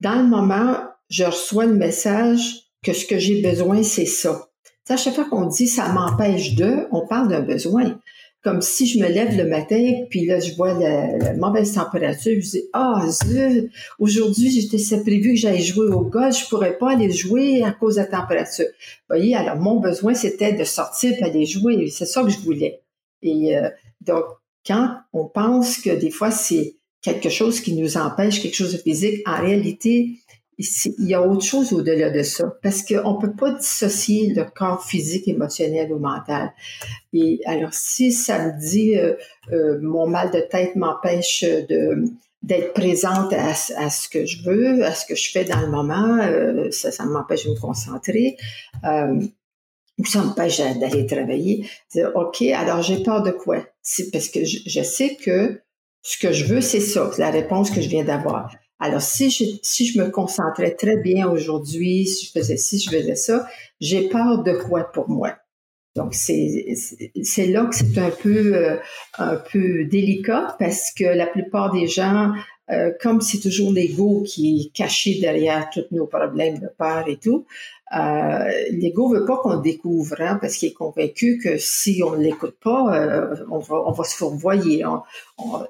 dans 0.00 0.17
le 0.17 0.29
moment, 0.29 0.77
je 1.09 1.25
reçois 1.25 1.67
le 1.67 1.75
message 1.75 2.62
que 2.83 2.93
ce 2.93 3.06
que 3.06 3.19
j'ai 3.19 3.41
besoin, 3.43 3.83
c'est 3.83 4.06
ça. 4.06 4.49
À 4.88 4.97
chaque 4.97 5.15
fois 5.15 5.25
qu'on 5.25 5.47
dit 5.47 5.69
ça 5.69 5.88
m'empêche 5.88 6.55
de, 6.55 6.87
on 6.91 7.06
parle 7.06 7.29
d'un 7.29 7.41
besoin. 7.41 7.99
Comme 8.43 8.61
si 8.61 8.87
je 8.87 8.99
me 8.99 9.09
lève 9.09 9.37
le 9.37 9.49
matin, 9.49 10.05
puis 10.11 10.27
là, 10.27 10.41
je 10.41 10.55
vois 10.55 10.75
la, 10.75 11.35
mauvaise 11.35 11.75
température, 11.75 12.33
je 12.41 12.50
dis, 12.50 12.62
ah, 12.73 13.05
zut, 13.09 13.71
aujourd'hui, 14.00 14.50
j'étais 14.50 15.00
prévu 15.00 15.35
que 15.35 15.39
j'aille 15.39 15.62
jouer 15.62 15.87
au 15.87 16.00
golf, 16.00 16.37
je 16.37 16.49
pourrais 16.49 16.76
pas 16.76 16.93
aller 16.93 17.11
jouer 17.11 17.62
à 17.62 17.71
cause 17.71 17.97
de 17.97 18.00
la 18.00 18.07
température. 18.07 18.66
Vous 18.66 19.16
voyez, 19.16 19.37
alors 19.37 19.57
mon 19.57 19.78
besoin, 19.78 20.14
c'était 20.14 20.52
de 20.52 20.64
sortir 20.64 21.12
et 21.12 21.23
aller 21.23 21.47
jouer. 21.47 21.88
C'est 21.90 22.07
ça 22.07 22.25
que 22.25 22.31
je 22.31 22.38
voulais. 22.38 22.81
Et 23.23 23.57
euh, 23.57 23.69
donc, 24.00 24.25
quand 24.66 24.97
on 25.12 25.26
pense 25.26 25.78
que 25.78 25.90
des 25.90 26.11
fois, 26.11 26.31
c'est 26.31 26.76
quelque 27.00 27.28
chose 27.28 27.61
qui 27.61 27.75
nous 27.75 27.97
empêche, 27.97 28.40
quelque 28.40 28.55
chose 28.55 28.73
de 28.73 28.78
physique, 28.78 29.23
en 29.26 29.40
réalité, 29.40 30.19
il 30.59 31.09
y 31.09 31.14
a 31.14 31.23
autre 31.23 31.44
chose 31.44 31.73
au-delà 31.73 32.11
de 32.11 32.23
ça, 32.23 32.56
parce 32.62 32.82
qu'on 32.82 33.14
ne 33.14 33.21
peut 33.21 33.35
pas 33.35 33.52
dissocier 33.52 34.32
le 34.35 34.44
corps 34.44 34.85
physique, 34.85 35.26
émotionnel 35.28 35.92
ou 35.92 35.99
mental. 35.99 36.52
Et 37.12 37.40
alors, 37.47 37.73
si 37.73 38.12
ça 38.12 38.47
me 38.47 38.61
dit 38.61 38.97
euh, 38.97 39.14
euh, 39.52 39.78
mon 39.80 40.06
mal 40.06 40.30
de 40.30 40.40
tête 40.40 40.76
m'empêche 40.76 41.44
de 41.44 42.04
d'être 42.42 42.73
présente 42.73 43.32
à, 43.32 43.54
ce 43.54 44.09
que 44.09 44.26
je 44.26 44.42
veux, 44.42 44.85
à 44.85 44.92
ce 44.97 45.06
que 45.06 45.14
je 45.14 45.30
fais 45.30 45.44
dans 45.44 45.61
le 45.61 45.68
moment, 45.68 46.18
euh, 46.18 46.73
ça, 46.73 46.90
ça 46.90 47.04
m'empêche 47.04 47.44
de 47.44 47.50
me 47.50 47.61
concentrer, 47.61 48.37
ou 48.82 50.04
ça 50.04 50.25
m'empêche 50.25 50.59
d'aller 50.59 51.06
travailler. 51.06 51.68
Dire, 51.92 52.11
OK, 52.16 52.42
alors 52.42 52.82
j'ai 52.82 53.00
peur 53.04 53.23
de 53.23 53.30
quoi? 53.30 53.59
C'est 53.80 54.11
parce 54.11 54.28
que 54.28 54.40
je 54.44 54.82
sais 54.82 55.14
que 55.14 55.62
ce 56.02 56.18
que 56.18 56.32
je 56.32 56.44
veux, 56.47 56.61
c'est 56.61 56.80
ça, 56.80 57.12
la 57.16 57.30
réponse 57.30 57.71
que 57.71 57.80
je 57.80 57.88
viens 57.88 58.04
d'avoir. 58.04 58.52
Alors, 58.85 59.01
si 59.01 59.31
je, 59.31 59.45
si 59.62 59.87
je 59.87 60.01
me 60.01 60.11
concentrais 60.11 60.75
très 60.75 60.97
bien 60.97 61.31
aujourd'hui, 61.31 62.05
si 62.05 62.27
je 62.27 62.33
faisais 62.33 62.57
ci, 62.57 62.81
je 62.81 62.91
faisais 62.91 63.15
ça, 63.15 63.47
j'ai 63.81 64.09
peur 64.09 64.43
de 64.43 64.55
quoi 64.55 64.91
pour 64.91 65.09
moi? 65.09 65.37
Donc, 65.95 66.15
c'est, 66.15 66.75
c'est 67.23 67.47
là 67.47 67.67
que 67.67 67.77
c'est 67.77 67.97
un 67.99 68.11
peu, 68.11 68.57
euh, 68.57 68.77
un 69.19 69.37
peu 69.37 69.85
délicat 69.85 70.57
parce 70.59 70.91
que 70.91 71.05
la 71.05 71.29
plupart 71.29 71.71
des 71.73 71.87
gens, 71.87 72.33
euh, 72.73 72.91
comme 73.01 73.21
c'est 73.21 73.39
toujours 73.39 73.73
l'ego 73.73 74.25
qui 74.27 74.62
est 74.67 74.77
caché 74.77 75.21
derrière 75.21 75.71
tous 75.71 75.87
nos 75.93 76.09
problèmes 76.09 76.59
de 76.59 76.69
peur 76.77 77.05
et 77.07 77.19
tout, 77.19 77.47
euh, 77.94 78.50
l'ego 78.70 79.08
veut 79.08 79.26
pas 79.26 79.37
qu'on 79.37 79.58
découvre, 79.61 80.14
hein, 80.20 80.38
parce 80.40 80.56
qu'il 80.56 80.70
est 80.70 80.75
convaincu 80.75 81.38
que 81.42 81.58
si 81.58 82.02
on 82.04 82.12
ne 82.12 82.22
l'écoute 82.22 82.56
pas, 82.62 82.96
euh, 82.96 83.37
on, 83.50 83.58
va, 83.58 84.04
se 84.04 84.16
fourvoyer. 84.16 84.84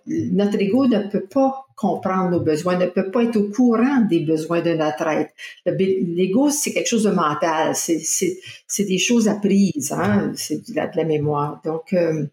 notre 0.07 0.61
ego 0.61 0.87
ne 0.87 1.09
peut 1.11 1.25
pas 1.25 1.67
comprendre 1.75 2.31
nos 2.31 2.41
besoins, 2.41 2.77
ne 2.77 2.87
peut 2.87 3.11
pas 3.11 3.25
être 3.25 3.37
au 3.37 3.49
courant 3.51 4.03
des 4.09 4.21
besoins 4.21 4.63
de 4.63 4.75
notre 4.75 5.09
être. 5.09 5.33
L'ego, 5.67 6.49
c'est 6.49 6.73
quelque 6.73 6.89
chose 6.89 7.05
de 7.05 7.11
mental, 7.11 7.75
c'est 7.75 8.85
des 8.85 8.99
choses 8.99 9.27
apprises, 9.27 9.93
hein, 9.93 10.33
c'est 10.37 10.71
de 10.71 10.77
la, 10.77 11.05
mémoire. 11.05 11.61
Donc, 11.65 11.93
euh, 11.93 12.25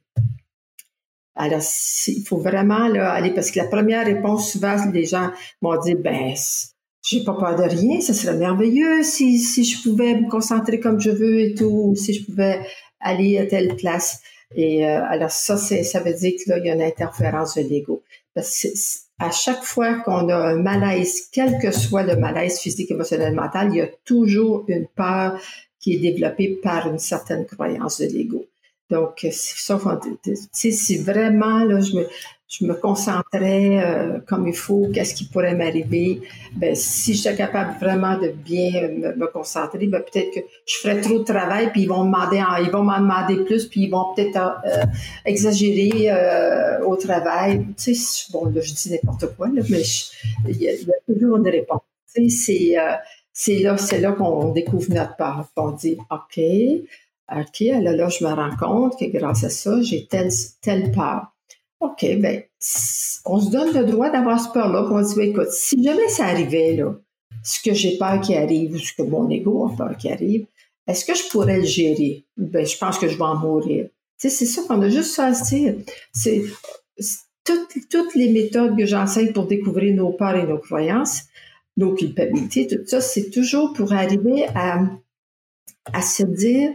Alors, 1.36 1.62
il 2.08 2.24
faut 2.28 2.38
vraiment 2.38 2.94
aller, 2.94 3.32
parce 3.32 3.50
que 3.50 3.58
la 3.58 3.68
première 3.68 4.06
réponse, 4.06 4.52
souvent, 4.52 4.76
les 4.94 5.06
gens 5.06 5.32
m'ont 5.64 5.80
dit, 5.82 5.96
ben, 5.96 6.36
j'ai 7.02 7.24
pas 7.24 7.34
peur 7.34 7.56
de 7.56 7.64
rien, 7.64 8.02
ça 8.02 8.14
serait 8.14 8.36
merveilleux 8.36 9.04
si, 9.04 9.40
si 9.40 9.64
je 9.64 9.82
pouvais 9.82 10.16
me 10.16 10.30
concentrer 10.30 10.80
comme 10.80 11.00
je 11.00 11.12
veux 11.12 11.40
et 11.40 11.56
tout, 11.56 11.96
si 11.96 12.14
je 12.14 12.26
pouvais 12.26 12.60
aller 13.00 13.38
à 13.38 13.46
telle 13.46 13.76
place. 13.76 14.22
Et 14.56 14.86
euh, 14.86 15.04
alors 15.06 15.32
ça, 15.32 15.58
c'est, 15.58 15.84
ça 15.84 16.02
veut 16.02 16.14
dire 16.14 16.34
que 16.34 16.50
là, 16.50 16.58
il 16.58 16.66
y 16.66 16.70
a 16.70 16.76
une 16.76 16.82
interférence 16.82 17.56
de 17.56 17.62
l'ego. 17.62 18.04
Parce 18.34 18.62
que 18.62 18.68
à 19.20 19.32
chaque 19.32 19.64
fois 19.64 20.00
qu'on 20.00 20.30
a 20.30 20.36
un 20.36 20.56
malaise, 20.56 21.28
quel 21.32 21.60
que 21.60 21.72
soit 21.72 22.04
le 22.04 22.16
malaise 22.16 22.60
physique, 22.60 22.92
émotionnel, 22.92 23.36
mental, 23.36 23.70
il 23.72 23.78
y 23.78 23.82
a 23.82 23.90
toujours 24.06 24.64
une 24.68 24.88
peur 24.88 25.40
qui 25.80 25.96
est 25.96 26.00
développée 26.00 26.60
par 26.62 26.88
une 26.90 27.00
certaine 27.00 27.46
croyance 27.46 28.00
de 28.00 28.06
l'ego. 28.06 28.46
Donc, 28.90 29.26
ça, 29.32 29.80
si 30.52 30.98
vraiment 30.98 31.60
là, 31.60 31.80
je 31.80 31.96
me, 31.96 32.08
je 32.50 32.66
me 32.66 32.74
concentrais 32.74 33.80
euh, 33.80 34.20
comme 34.26 34.48
il 34.48 34.56
faut, 34.56 34.90
qu'est-ce 34.92 35.14
qui 35.14 35.26
pourrait 35.26 35.54
m'arriver. 35.54 36.22
Ben, 36.56 36.76
si 36.76 37.14
j'étais 37.14 37.36
capable 37.36 37.80
vraiment 37.80 38.18
de 38.18 38.30
bien 38.30 38.88
me, 39.16 39.28
concentrer, 39.28 39.86
ben, 39.86 40.02
peut-être 40.02 40.34
que 40.34 40.40
je 40.66 40.78
ferais 40.78 41.00
trop 41.00 41.20
de 41.20 41.24
travail, 41.24 41.72
puis 41.72 41.84
ils 41.84 41.88
vont 41.88 42.06
demander, 42.06 42.40
m'en 42.40 43.00
demander 43.00 43.46
plus, 43.46 43.68
puis 43.68 43.82
ils 43.82 43.90
vont 43.92 44.16
peut-être 44.16 44.62
euh, 44.66 44.84
exagérer 45.26 46.10
euh, 46.10 46.84
au 46.86 46.96
travail. 46.96 47.68
Tu 47.78 47.94
sais, 47.94 48.26
bon, 48.34 48.46
là, 48.46 48.62
je 48.62 48.74
dis 48.74 48.92
n'importe 48.92 49.36
quoi, 49.36 49.48
là, 49.50 49.62
mais 49.70 49.84
il 50.48 50.58
y, 50.58 50.70
a 50.70 50.74
toujours 51.08 51.38
une 51.38 51.48
réponse. 51.48 51.82
Tu 52.16 52.30
sais, 52.32 52.76
c'est, 52.76 52.76
c'est 53.32 53.60
là, 53.60 53.78
c'est 53.78 54.00
là 54.00 54.14
qu'on 54.14 54.52
découvre 54.52 54.92
notre 54.92 55.16
part. 55.18 55.48
On 55.56 55.70
dit, 55.72 55.98
OK, 56.10 56.42
OK, 57.32 57.60
là, 57.60 57.92
là, 57.92 58.10
je 58.10 58.26
me 58.26 58.34
rends 58.34 58.56
compte 58.58 59.00
que 59.00 59.06
grâce 59.06 59.44
à 59.44 59.50
ça, 59.50 59.80
j'ai 59.84 60.08
telle, 60.08 60.32
telle 60.62 60.92
part. 60.92 61.36
OK, 61.80 62.06
ben, 62.20 62.44
on 63.26 63.40
se 63.40 63.52
donne 63.52 63.74
le 63.74 63.86
droit 63.86 64.10
d'avoir 64.10 64.40
ce 64.40 64.52
peur-là. 64.52 64.88
On 64.92 65.04
se 65.04 65.14
dit, 65.14 65.16
ben, 65.16 65.30
écoute, 65.30 65.52
si 65.52 65.82
jamais 65.82 66.10
ça 66.10 66.26
arrivait, 66.26 66.76
là, 66.76 66.96
ce 67.44 67.62
que 67.62 67.74
j'ai 67.74 67.98
peur 67.98 68.20
qui 68.22 68.36
arrive 68.36 68.74
ou 68.74 68.78
ce 68.78 68.94
que 68.94 69.04
mon 69.04 69.30
ego 69.30 69.68
a 69.68 69.76
peur 69.76 69.98
qui 69.98 70.12
arrive, 70.12 70.46
est-ce 70.88 71.06
que 71.06 71.16
je 71.16 71.30
pourrais 71.30 71.60
le 71.60 71.66
gérer? 71.66 72.26
Ben, 72.36 72.66
je 72.66 72.78
pense 72.78 72.98
que 72.98 73.08
je 73.08 73.18
vais 73.18 73.24
en 73.24 73.38
mourir. 73.38 73.90
C'est 74.18 74.30
ça 74.30 74.64
qu'on 74.68 74.82
a 74.82 74.90
juste 74.90 75.18
à 75.20 75.34
se 75.34 75.56
dire. 75.56 75.76
C'est 76.12 76.44
toutes, 77.46 77.90
toutes 77.90 78.16
les 78.16 78.32
méthodes 78.32 78.78
que 78.78 78.86
j'enseigne 78.86 79.32
pour 79.32 79.48
découvrir 79.48 79.96
nos 79.96 80.12
peurs 80.12 80.36
et 80.36 80.46
nos 80.46 80.58
croyances, 80.58 81.24
nos 81.78 81.94
culpabilités, 81.94 82.68
tout 82.68 82.86
ça, 82.86 83.00
c'est 83.00 83.30
toujours 83.30 83.74
pour 83.74 83.94
arriver 83.94 84.46
à, 84.54 84.82
à 85.94 86.02
se 86.02 86.24
dire, 86.24 86.72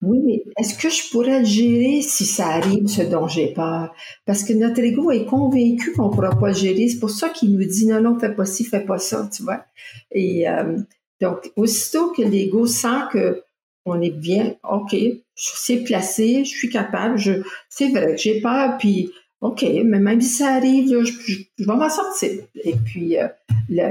oui, 0.00 0.20
mais 0.24 0.44
est-ce 0.56 0.78
que 0.78 0.88
je 0.88 1.10
pourrais 1.10 1.40
le 1.40 1.44
gérer 1.44 2.02
si 2.02 2.24
ça 2.24 2.46
arrive, 2.46 2.86
ce 2.86 3.02
dont 3.02 3.26
j'ai 3.26 3.52
peur? 3.52 3.92
Parce 4.26 4.44
que 4.44 4.52
notre 4.52 4.80
ego 4.80 5.10
est 5.10 5.24
convaincu 5.24 5.92
qu'on 5.92 6.08
ne 6.08 6.14
pourra 6.14 6.30
pas 6.38 6.48
le 6.48 6.54
gérer. 6.54 6.88
C'est 6.88 7.00
pour 7.00 7.10
ça 7.10 7.28
qu'il 7.30 7.52
nous 7.52 7.64
dit 7.64 7.86
non, 7.86 8.00
non, 8.00 8.18
fais 8.18 8.32
pas 8.32 8.44
ci, 8.44 8.64
fais 8.64 8.84
pas 8.84 8.98
ça, 8.98 9.28
tu 9.32 9.42
vois. 9.42 9.64
Et 10.12 10.48
euh, 10.48 10.78
donc, 11.20 11.50
aussitôt 11.56 12.12
que 12.12 12.22
l'ego 12.22 12.66
sent 12.66 13.08
que 13.12 13.42
on 13.84 14.00
est 14.00 14.10
bien, 14.10 14.54
OK, 14.70 14.92
je 14.92 15.16
sais 15.34 15.78
placer, 15.78 16.44
je 16.44 16.50
suis 16.50 16.68
capable, 16.68 17.16
je, 17.16 17.42
c'est 17.68 17.88
vrai 17.88 18.14
que 18.14 18.20
j'ai 18.20 18.40
peur, 18.40 18.76
puis 18.78 19.10
OK, 19.40 19.64
mais 19.84 19.98
même 19.98 20.20
si 20.20 20.28
ça 20.28 20.54
arrive, 20.54 21.04
je, 21.04 21.64
vais 21.64 21.74
m'en 21.74 21.88
sortir. 21.88 22.30
Et 22.54 22.74
puis, 22.74 23.18
euh, 23.18 23.28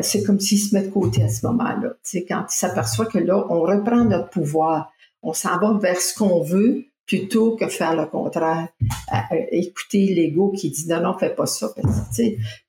c'est 0.02 0.24
comme 0.24 0.40
s'il 0.40 0.60
se 0.60 0.76
met 0.76 0.84
de 0.84 0.90
côté 0.90 1.24
à 1.24 1.30
ce 1.30 1.46
moment-là. 1.48 1.94
Sais, 2.04 2.26
quand 2.28 2.46
il 2.50 2.56
s'aperçoit 2.56 3.06
que 3.06 3.18
là, 3.18 3.46
on 3.50 3.62
reprend 3.62 4.04
notre 4.06 4.30
pouvoir 4.30 4.92
on 5.22 5.34
s'en 5.34 5.58
va 5.60 5.78
vers 5.80 6.00
ce 6.00 6.18
qu'on 6.18 6.42
veut 6.42 6.86
plutôt 7.06 7.56
que 7.56 7.68
faire 7.68 7.96
le 7.96 8.06
contraire. 8.06 8.68
écouter 9.52 10.14
l'ego 10.14 10.52
qui 10.52 10.70
dit 10.70 10.88
non, 10.88 11.02
non, 11.02 11.18
fais 11.18 11.34
pas 11.34 11.46
ça. 11.46 11.74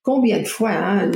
combien 0.02 0.40
de 0.40 0.46
fois, 0.46 0.70
hein, 0.70 1.10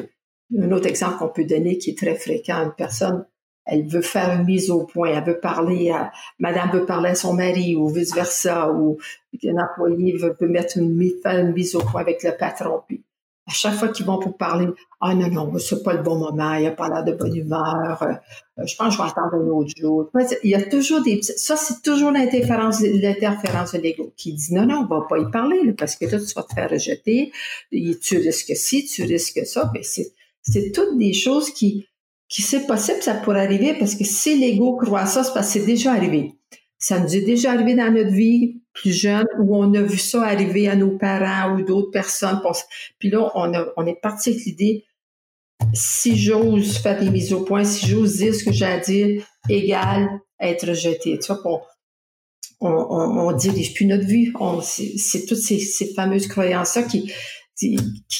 un 0.58 0.72
autre 0.72 0.88
exemple 0.88 1.18
qu'on 1.18 1.28
peut 1.28 1.44
donner 1.44 1.78
qui 1.78 1.90
est 1.90 1.98
très 1.98 2.16
fréquent, 2.16 2.64
une 2.64 2.72
personne, 2.72 3.24
elle 3.64 3.86
veut 3.86 4.02
faire 4.02 4.38
une 4.38 4.44
mise 4.44 4.70
au 4.70 4.84
point, 4.84 5.10
elle 5.10 5.24
veut 5.24 5.38
parler 5.38 5.90
à, 5.90 6.12
madame 6.40 6.70
veut 6.72 6.84
parler 6.84 7.10
à 7.10 7.14
son 7.14 7.32
mari 7.32 7.76
ou 7.76 7.88
vice 7.88 8.12
versa, 8.12 8.72
ou 8.72 8.98
un 9.44 9.56
employé 9.56 10.16
veut, 10.16 10.36
mettre 10.48 10.78
une, 10.78 10.98
faire 11.22 11.38
une 11.38 11.52
mise 11.52 11.76
au 11.76 11.80
point 11.80 12.00
avec 12.00 12.22
le 12.24 12.36
patron, 12.36 12.82
à 13.46 13.52
chaque 13.52 13.74
fois 13.74 13.88
qu'ils 13.88 14.06
vont 14.06 14.18
pour 14.18 14.36
parler, 14.36 14.68
ah 15.00 15.14
non, 15.14 15.28
non, 15.28 15.58
c'est 15.58 15.82
pas 15.82 15.94
le 15.94 16.02
bon 16.02 16.16
moment, 16.16 16.54
il 16.54 16.66
a 16.66 16.70
pas 16.70 16.88
l'air 16.88 17.04
de 17.04 17.12
bonne 17.12 17.34
humeur, 17.34 18.00
euh, 18.02 18.64
je 18.64 18.76
pense 18.76 18.88
que 18.88 18.92
je 18.92 18.98
vais 18.98 19.08
attendre 19.08 19.34
un 19.34 19.48
autre 19.48 19.70
jour. 19.76 20.10
Il 20.44 20.50
y 20.50 20.54
a 20.54 20.62
toujours 20.62 21.02
des 21.02 21.20
ça 21.22 21.56
c'est 21.56 21.82
toujours 21.82 22.12
l'interférence, 22.12 22.80
l'interférence 22.82 23.72
de 23.72 23.78
l'ego 23.78 24.12
qui 24.16 24.34
dit 24.34 24.54
non, 24.54 24.64
non, 24.66 24.86
on 24.88 24.94
va 24.94 25.06
pas 25.08 25.18
y 25.18 25.28
parler, 25.30 25.72
parce 25.76 25.96
que 25.96 26.04
là, 26.04 26.20
tu 26.20 26.34
vas 26.34 26.44
te 26.44 26.54
faire 26.54 26.70
rejeter, 26.70 27.32
tu 27.70 28.16
risques 28.18 28.54
ci, 28.54 28.86
tu 28.86 29.02
risques 29.02 29.44
ça, 29.44 29.70
mais 29.74 29.82
c'est, 29.82 30.12
c'est 30.42 30.70
toutes 30.70 30.96
des 30.96 31.12
choses 31.12 31.50
qui, 31.50 31.88
qui 32.28 32.42
c'est 32.42 32.66
possible, 32.66 33.02
ça 33.02 33.14
pourrait 33.14 33.44
arriver, 33.44 33.74
parce 33.76 33.96
que 33.96 34.04
si 34.04 34.38
l'ego 34.38 34.76
croit 34.76 35.06
ça, 35.06 35.24
c'est 35.24 35.34
parce 35.34 35.52
que 35.52 35.58
c'est 35.58 35.66
déjà 35.66 35.92
arrivé. 35.92 36.34
Ça 36.78 37.00
nous 37.00 37.14
est 37.14 37.22
déjà 37.22 37.52
arrivé 37.52 37.74
dans 37.74 37.92
notre 37.92 38.10
vie 38.10 38.61
plus 38.72 38.92
jeune 38.92 39.26
où 39.38 39.56
on 39.56 39.74
a 39.74 39.82
vu 39.82 39.98
ça 39.98 40.22
arriver 40.22 40.68
à 40.68 40.76
nos 40.76 40.96
parents 40.96 41.54
ou 41.54 41.62
d'autres 41.62 41.90
personnes. 41.90 42.40
Puis 42.98 43.10
là, 43.10 43.30
on, 43.34 43.52
on 43.76 43.86
est 43.86 44.00
parti 44.00 44.30
avec 44.30 44.44
l'idée, 44.44 44.84
si 45.74 46.16
j'ose 46.16 46.78
faire 46.78 46.98
des 46.98 47.10
mises 47.10 47.32
au 47.32 47.44
point, 47.44 47.64
si 47.64 47.86
j'ose 47.86 48.16
dire 48.16 48.34
ce 48.34 48.44
que 48.44 48.52
j'ai 48.52 48.64
à 48.64 48.78
dire, 48.78 49.24
égal 49.48 50.08
être 50.40 50.68
rejeté. 50.68 51.18
Tu 51.18 51.32
vois, 51.32 51.62
on, 52.60 52.68
on, 52.68 53.28
on, 53.28 53.32
dirige 53.32 53.74
plus 53.74 53.86
notre 53.86 54.06
vie. 54.06 54.32
C'est 54.62 55.26
toutes 55.26 55.38
ces, 55.38 55.92
fameuses 55.94 56.26
croyances-là 56.26 56.82
qui, 56.84 57.12
qui, 57.56 57.76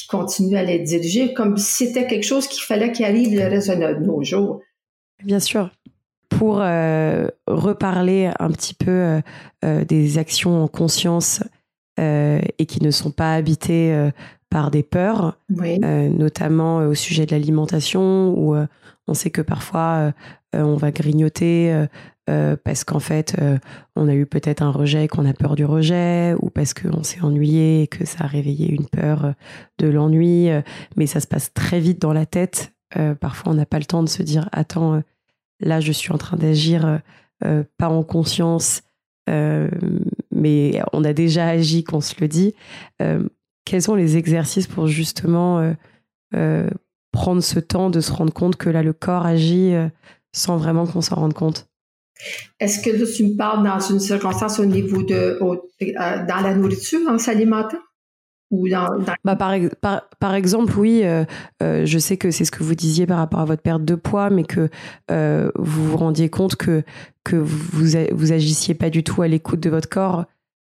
continuent 0.07 0.57
à 0.57 0.63
les 0.63 0.79
diriger 0.79 1.33
comme 1.33 1.57
si 1.57 1.87
c'était 1.87 2.07
quelque 2.07 2.25
chose 2.25 2.47
qu'il 2.47 2.63
fallait 2.63 2.91
qu'il 2.91 3.05
arrive 3.05 3.35
le 3.35 3.47
reste 3.47 3.69
de 3.69 4.05
nos 4.05 4.23
jours. 4.23 4.61
Bien 5.23 5.39
sûr 5.39 5.69
pour 6.43 6.59
euh, 6.59 7.29
reparler 7.47 8.29
un 8.37 8.51
petit 8.51 8.73
peu 8.73 8.91
euh, 8.91 9.21
euh, 9.63 9.85
des 9.85 10.17
actions 10.17 10.61
en 10.61 10.67
conscience 10.67 11.41
et 11.97 12.65
qui 12.65 12.83
ne 12.83 12.91
sont 12.91 13.11
pas 13.11 13.35
habitées 13.35 14.09
par 14.49 14.71
des 14.71 14.81
peurs, 14.81 15.37
notamment 15.47 16.77
au 16.77 16.95
sujet 16.95 17.27
de 17.27 17.31
l'alimentation, 17.31 18.33
où 18.35 18.55
on 19.07 19.13
sait 19.13 19.29
que 19.29 19.43
parfois 19.43 20.11
on 20.53 20.75
va 20.75 20.89
grignoter 20.89 21.85
parce 22.25 22.83
qu'en 22.83 22.97
fait 22.97 23.37
on 23.95 24.07
a 24.07 24.15
eu 24.15 24.25
peut-être 24.25 24.63
un 24.63 24.71
rejet 24.71 25.03
et 25.03 25.07
qu'on 25.07 25.27
a 25.27 25.33
peur 25.33 25.55
du 25.55 25.65
rejet, 25.65 26.33
ou 26.41 26.49
parce 26.49 26.73
qu'on 26.73 27.03
s'est 27.03 27.21
ennuyé 27.21 27.83
et 27.83 27.87
que 27.87 28.07
ça 28.07 28.23
a 28.23 28.27
réveillé 28.27 28.71
une 28.71 28.87
peur 28.87 29.35
de 29.77 29.87
l'ennui, 29.87 30.49
mais 30.97 31.05
ça 31.05 31.19
se 31.19 31.27
passe 31.27 31.53
très 31.53 31.79
vite 31.79 32.01
dans 32.01 32.13
la 32.13 32.25
tête. 32.25 32.73
parfois 33.19 33.51
on 33.51 33.55
n'a 33.55 33.67
pas 33.67 33.77
le 33.77 33.85
temps 33.85 34.01
de 34.01 34.09
se 34.09 34.23
dire 34.23 34.49
attends 34.51 35.03
Là, 35.63 35.79
je 35.79 35.91
suis 35.91 36.11
en 36.11 36.17
train 36.17 36.37
d'agir 36.37 36.85
euh, 36.85 36.97
euh, 37.45 37.63
pas 37.77 37.89
en 37.89 38.03
conscience, 38.03 38.83
euh, 39.29 39.69
mais 40.31 40.81
on 40.91 41.03
a 41.03 41.13
déjà 41.13 41.47
agi, 41.47 41.83
qu'on 41.83 42.01
se 42.01 42.15
le 42.19 42.27
dit. 42.27 42.53
quels 43.65 43.81
sont 43.81 43.95
les 43.95 44.17
exercices 44.17 44.67
pour 44.67 44.87
justement 44.87 45.73
prendre 47.11 47.41
ce 47.41 47.59
temps 47.59 47.89
de 47.89 48.01
se 48.01 48.11
rendre 48.11 48.33
compte 48.33 48.55
que 48.57 48.69
là, 48.69 48.83
le 48.83 48.93
corps 48.93 49.25
agit 49.25 49.73
sans 50.33 50.57
vraiment 50.57 50.85
qu'on 50.85 51.01
s'en 51.01 51.15
rende 51.15 51.33
compte? 51.33 51.67
Est-ce 52.59 52.79
que 52.79 53.15
tu 53.15 53.25
me 53.25 53.37
parles 53.37 53.63
dans 53.63 53.79
une 53.79 53.99
circonstance 53.99 54.59
au 54.59 54.65
niveau 54.65 55.03
de 55.03 55.39
dans 55.39 56.41
la 56.41 56.55
nourriture, 56.55 57.01
en 57.09 57.17
s'alimentant? 57.17 57.77
Bah, 59.23 59.35
par, 59.35 60.35
exemple, 60.35 60.73
oui, 60.77 61.01
euh, 61.03 61.25
euh, 61.61 61.85
je 61.85 61.99
sais 61.99 62.17
que 62.17 62.31
c'est 62.31 62.45
ce 62.45 62.51
que 62.51 62.63
vous 62.63 62.75
disiez 62.75 63.07
par 63.07 63.17
rapport 63.17 63.39
à 63.39 63.45
votre 63.45 63.61
perte 63.61 63.83
de 63.83 63.95
poids, 63.95 64.29
mais 64.29 64.43
que 64.43 64.69
euh, 65.11 65.51
vous 65.55 65.89
vous 65.89 65.97
rendiez 65.97 66.29
compte 66.29 66.55
que, 66.55 66.83
que 67.23 67.35
vous, 67.35 67.87
vous 68.11 68.31
agissiez 68.31 68.75
pas 68.75 68.89
du 68.89 69.03
tout 69.03 69.21
à 69.21 69.27
l'écoute 69.27 69.59
de 69.59 69.69
votre 69.69 69.89
corps, 69.89 70.25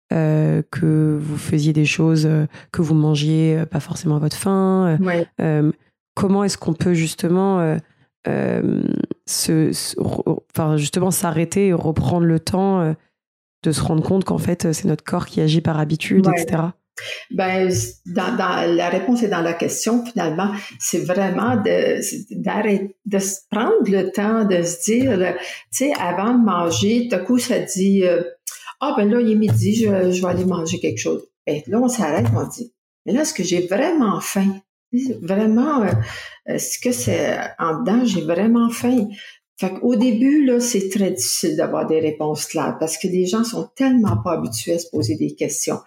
que 0.10 1.18
vous 1.20 1.38
faisiez 1.38 1.74
des 1.74 1.86
choses, 1.86 2.30
que 2.72 2.84
vous 2.84 2.94
mangiez 2.94 3.66
pas 3.72 3.80
forcément 3.80 4.18
à 4.18 4.20
votre 4.20 4.38
faim. 4.38 5.00
comment 6.14 6.44
est-ce 6.44 6.58
qu'on 6.58 6.74
peut 6.74 6.94
justement, 6.94 7.78
se, 8.28 9.72
enfin, 10.56 10.78
justement 10.78 11.10
s'arrêter 11.10 11.70
et 11.70 11.74
reprendre 11.74 12.26
le 12.26 12.40
temps 12.40 12.96
de 13.64 13.72
se 13.72 13.82
rendre 13.82 14.04
compte 14.04 14.24
qu'en 14.24 14.38
fait, 14.38 14.72
c'est 14.72 14.86
notre 14.86 15.04
corps 15.04 15.26
qui 15.26 15.42
agit 15.42 15.62
par 15.62 15.80
habitude, 15.80 16.28
etc. 16.28 16.74
Ben, 17.32 17.70
la 18.06 18.90
réponse 18.90 19.24
est 19.24 19.28
dans 19.28 19.42
la 19.42 19.54
question, 19.54 20.06
finalement. 20.06 20.52
C'est 20.80 21.00
vraiment 21.00 21.56
de, 21.58 22.02
se 22.02 23.38
prendre 23.50 23.84
le 23.88 24.12
temps 24.12 24.46
de 24.46 24.62
se 24.64 24.84
dire, 24.84 25.18
tu 25.18 25.46
sais, 25.72 25.94
avant 26.00 26.34
de 26.34 26.44
manger, 26.44 27.08
tout 27.10 27.24
coup, 27.26 27.40
ça 27.40 27.60
dit, 27.60 28.04
euh, 28.04 28.22
ah, 28.80 28.94
ben 28.98 29.10
là, 29.10 29.22
il 29.22 29.32
est 29.32 29.36
midi, 29.36 29.76
je, 29.76 29.90
vais 29.90 30.28
aller 30.28 30.46
manger 30.46 30.80
quelque 30.80 31.00
chose. 31.00 31.26
Et 31.48 31.64
là, 31.68 31.80
on 31.80 31.88
s'arrête, 31.88 32.28
on 32.36 32.48
dit, 32.48 32.74
mais 33.06 33.14
là, 33.14 33.22
est-ce 33.22 33.34
que 33.34 33.44
j'ai 33.44 33.66
vraiment 33.68 34.20
faim? 34.20 34.62
Vraiment, 35.22 35.82
euh, 35.82 35.92
est-ce 36.46 36.78
que 36.78 36.92
c'est 36.92 37.36
en 37.58 37.80
dedans, 37.80 38.06
j'ai 38.06 38.22
vraiment 38.22 38.70
faim? 38.70 39.08
Fait 39.58 39.72
qu'au 39.74 39.96
début, 39.96 40.46
là, 40.46 40.60
c'est 40.60 40.90
très 40.90 41.12
difficile 41.12 41.56
d'avoir 41.56 41.86
des 41.86 42.00
réponses 42.00 42.46
claires 42.46 42.76
parce 42.80 42.98
que 42.98 43.08
les 43.08 43.26
gens 43.26 43.44
sont 43.44 43.70
tellement 43.76 44.18
pas 44.18 44.34
habitués 44.34 44.74
à 44.74 44.80
se 44.80 44.90
poser 44.90 45.16
des 45.16 45.36
questions. 45.36 45.80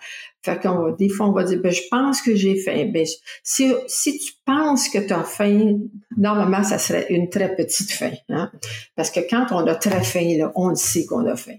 Fait 0.46 0.60
qu'on 0.60 0.92
des 0.92 1.08
fois, 1.08 1.26
on 1.26 1.32
va 1.32 1.42
dire, 1.42 1.58
ben, 1.60 1.72
je 1.72 1.82
pense 1.90 2.22
que 2.22 2.36
j'ai 2.36 2.54
faim. 2.54 2.88
Ben, 2.94 3.04
si, 3.42 3.74
si 3.88 4.16
tu 4.16 4.32
penses 4.44 4.88
que 4.88 4.98
tu 5.04 5.12
as 5.12 5.24
faim, 5.24 5.78
normalement, 6.16 6.62
ça 6.62 6.78
serait 6.78 7.06
une 7.10 7.28
très 7.30 7.56
petite 7.56 7.90
faim. 7.90 8.12
Hein? 8.28 8.52
Parce 8.94 9.10
que 9.10 9.18
quand 9.28 9.46
on 9.50 9.66
a 9.66 9.74
très 9.74 10.04
faim, 10.04 10.36
là, 10.38 10.52
on 10.54 10.72
sait 10.76 11.04
qu'on 11.04 11.26
a 11.26 11.34
faim. 11.34 11.56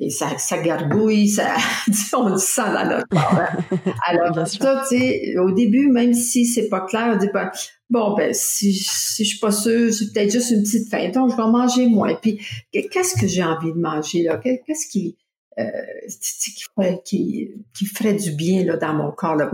Et 0.00 0.10
ça, 0.10 0.36
ça 0.36 0.58
gargouille, 0.58 1.28
ça, 1.28 1.54
on 2.16 2.30
le 2.30 2.38
sent 2.38 2.72
dans 2.72 2.88
notre 2.88 3.06
corps. 3.08 3.38
Hein. 3.38 3.78
Alors, 4.08 4.48
ça, 4.48 4.82
tu 4.88 4.98
sais, 4.98 5.38
au 5.38 5.52
début, 5.52 5.86
même 5.92 6.12
si 6.12 6.44
c'est 6.44 6.68
pas 6.68 6.80
clair, 6.80 7.12
on 7.14 7.16
dit, 7.16 7.30
ben, 7.32 7.52
bon, 7.88 8.16
ben, 8.16 8.34
si, 8.34 8.74
si 8.74 9.24
je 9.24 9.28
suis 9.28 9.38
pas 9.38 9.52
sûre, 9.52 9.94
c'est 9.94 10.12
peut-être 10.12 10.32
juste 10.32 10.50
une 10.50 10.64
petite 10.64 10.90
faim, 10.90 11.08
donc 11.10 11.30
je 11.30 11.36
vais 11.36 11.48
manger 11.48 11.86
moins. 11.86 12.16
Puis, 12.16 12.40
qu'est-ce 12.72 13.14
que 13.14 13.28
j'ai 13.28 13.44
envie 13.44 13.72
de 13.72 13.78
manger, 13.78 14.24
là? 14.24 14.38
Qu'est-ce 14.38 14.88
qui, 14.88 15.16
euh, 15.58 15.70
qui, 16.08 16.64
ferait, 16.74 17.00
qui, 17.04 17.50
qui, 17.76 17.86
ferait 17.86 18.14
du 18.14 18.32
bien 18.32 18.64
là, 18.64 18.76
dans 18.76 18.94
mon 18.94 19.12
corps. 19.12 19.36
Là. 19.36 19.46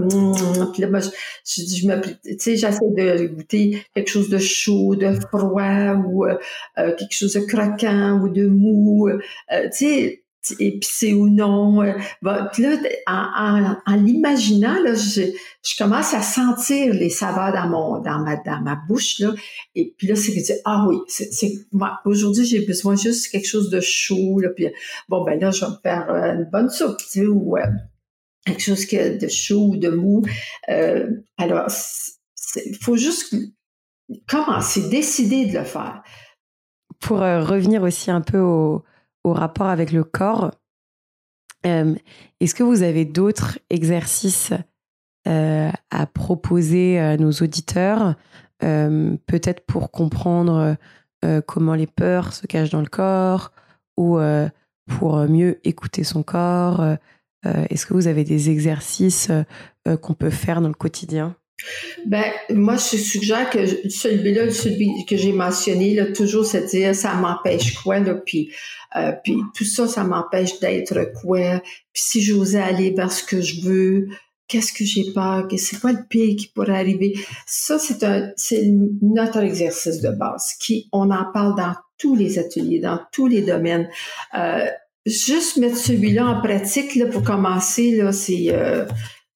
Puis 0.73 0.83
là, 0.83 0.89
moi, 0.89 1.01
je, 1.01 1.11
je, 1.45 1.87
me, 1.87 2.01
j'essaie 2.25 2.71
de 2.71 3.27
goûter 3.27 3.83
quelque 3.95 4.09
chose 4.09 4.31
de 4.31 4.39
chaud, 4.39 4.97
de 4.97 5.13
froid 5.13 5.95
ou 6.07 6.25
euh, 6.25 6.39
euh, 6.79 6.95
quelque 6.97 7.15
chose 7.15 7.35
de 7.35 7.41
croquant 7.41 8.21
ou 8.23 8.29
de 8.29 8.47
mou. 8.47 9.09
Euh, 9.09 9.19
tu 9.65 9.69
sais, 9.73 10.25
épicé 10.59 11.13
ou 11.13 11.29
non. 11.29 11.83
Euh, 11.83 11.93
là, 12.23 12.79
en, 13.07 13.77
en, 13.87 13.97
l'imaginant, 13.97 14.81
là, 14.83 14.95
je, 14.95 15.23
je, 15.65 15.77
commence 15.77 16.15
à 16.15 16.23
sentir 16.23 16.95
les 16.95 17.11
saveurs 17.11 17.53
dans 17.53 17.69
mon, 17.69 17.99
dans 18.01 18.21
ma, 18.21 18.37
dans 18.37 18.61
ma 18.61 18.77
bouche 18.89 19.19
là. 19.21 19.35
Et 19.75 19.95
puis 19.97 20.07
là, 20.07 20.17
c'est 20.17 20.35
que 20.35 20.53
ah 20.65 20.87
oui, 20.89 20.97
c'est, 21.09 21.53
moi, 21.73 22.01
aujourd'hui 22.05 22.45
j'ai 22.45 22.65
besoin 22.65 22.97
juste 22.97 23.27
de 23.27 23.31
quelque 23.33 23.49
chose 23.49 23.71
de 23.71 23.81
chaud 23.81 24.41
là. 24.41 24.49
Puis 24.51 24.67
bon 25.09 25.25
ben 25.25 25.39
là, 25.39 25.51
je 25.51 25.65
vais 25.65 25.71
me 25.71 25.77
faire 25.83 26.11
euh, 26.11 26.35
une 26.35 26.49
bonne 26.51 26.71
soupe, 26.71 26.97
tu 26.99 27.07
sais, 27.07 27.27
ou 27.27 27.57
euh, 27.57 27.63
quelque 28.47 28.63
chose 28.63 28.87
que 28.87 29.19
de 29.19 29.29
chaud 29.29 29.71
ou 29.73 29.77
de 29.77 29.91
mou. 29.91 30.23
Euh, 30.71 31.11
alors, 31.37 31.67
il 32.57 32.77
faut 32.77 32.97
juste 32.97 33.35
commencer, 34.27 34.89
décider 34.89 35.47
de 35.47 35.59
le 35.59 35.65
faire. 35.65 36.03
Pour 36.99 37.19
revenir 37.19 37.83
aussi 37.83 38.11
un 38.11 38.21
peu 38.21 38.39
au 38.39 38.85
au 39.25 39.33
rapport 39.33 39.69
avec 39.69 39.93
le 39.93 40.05
corps. 40.05 40.51
Euh, 41.67 41.95
est-ce 42.41 42.55
que 42.55 42.63
vous 42.63 42.83
avez 42.83 43.05
d'autres 43.05 43.59
exercices 43.69 44.53
euh, 45.29 45.71
à 45.91 46.07
proposer 46.07 46.99
à 46.99 47.17
nos 47.17 47.33
auditeurs, 47.33 48.15
euh, 48.63 49.17
peut-être 49.27 49.65
pour 49.67 49.91
comprendre 49.91 50.77
comment 51.47 51.75
les 51.75 51.87
peurs 51.87 52.33
se 52.33 52.47
cachent 52.47 52.71
dans 52.71 52.81
le 52.81 52.87
corps 52.87 53.53
ou 53.99 54.19
pour 54.87 55.19
mieux 55.29 55.61
écouter 55.65 56.03
son 56.03 56.23
corps 56.23 56.83
Est-ce 57.45 57.85
que 57.85 57.93
vous 57.93 58.07
avez 58.07 58.25
des 58.25 58.49
exercices 58.49 59.31
qu'on 60.01 60.15
peut 60.15 60.31
faire 60.31 60.63
dans 60.63 60.69
le 60.69 60.75
quotidien? 60.75 61.37
Ben, 62.07 62.25
moi, 62.51 62.77
je 62.77 62.97
suggère 62.97 63.51
que 63.51 63.89
celui-là, 63.89 64.51
celui 64.51 65.05
que 65.07 65.17
j'ai 65.17 65.33
mentionné, 65.33 65.95
là, 65.95 66.07
toujours 66.07 66.45
se 66.45 66.59
dire 66.59 66.95
ça 66.95 67.15
m'empêche 67.15 67.75
quoi, 67.75 67.99
là, 67.99 68.15
puis, 68.15 68.51
euh, 68.97 69.13
puis 69.23 69.37
tout 69.55 69.65
ça, 69.65 69.87
ça 69.87 70.05
m'empêche 70.05 70.59
d'être 70.61 71.13
quoi. 71.21 71.61
Puis 71.93 72.03
si 72.03 72.23
j'osais 72.23 72.61
aller 72.61 72.91
vers 72.91 73.13
ce 73.13 73.25
que 73.25 73.41
je 73.41 73.61
veux, 73.63 74.09
qu'est-ce 74.51 74.73
que 74.73 74.85
j'ai 74.85 75.13
peur, 75.13 75.47
c'est 75.57 75.81
quoi 75.81 75.93
le 75.93 76.05
pire 76.09 76.37
qui 76.37 76.49
pourrait 76.49 76.79
arriver? 76.79 77.15
Ça, 77.47 77.79
c'est 77.79 78.03
un, 78.03 78.33
c'est 78.37 78.69
notre 79.01 79.39
exercice 79.39 80.01
de 80.01 80.11
base 80.11 80.55
qui, 80.61 80.89
on 80.93 81.11
en 81.11 81.31
parle 81.33 81.57
dans 81.57 81.75
tous 81.99 82.17
les 82.17 82.39
ateliers, 82.39 82.81
dans 82.81 82.99
tous 83.13 83.29
les 83.29 83.43
domaines. 83.43 83.89
Euh, 84.37 84.67
juste 85.07 85.57
mettre 85.57 85.77
celui-là 85.77 86.27
en 86.27 86.41
pratique, 86.41 86.97
là, 86.97 87.07
pour 87.07 87.23
commencer, 87.23 87.93
là, 87.93 88.13
c'est, 88.13 88.49
euh, 88.51 88.87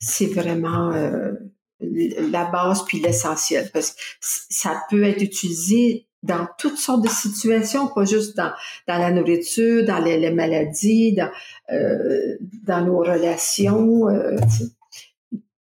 c'est 0.01 0.27
vraiment, 0.27 0.93
euh, 0.93 1.33
la 1.81 2.45
base 2.47 2.85
puis 2.85 3.01
l'essentiel 3.01 3.71
parce 3.73 3.91
que 3.91 4.01
ça 4.21 4.81
peut 4.91 5.05
être 5.05 5.23
utilisé 5.23 6.07
dans 6.25 6.47
toutes 6.59 6.79
sortes 6.79 7.03
de 7.03 7.09
situations, 7.09 7.89
pas 7.89 8.07
juste 8.07 8.37
dans, 8.37 8.51
dans 8.89 8.99
la 8.99 9.11
nourriture, 9.11 9.85
dans 9.85 9.99
les, 9.99 10.31
maladies, 10.31 11.15
dans, 11.15 11.31
euh, 11.71 12.37
dans 12.67 12.83
nos 12.83 12.99
relations. 12.99 14.09
Euh, 14.09 14.37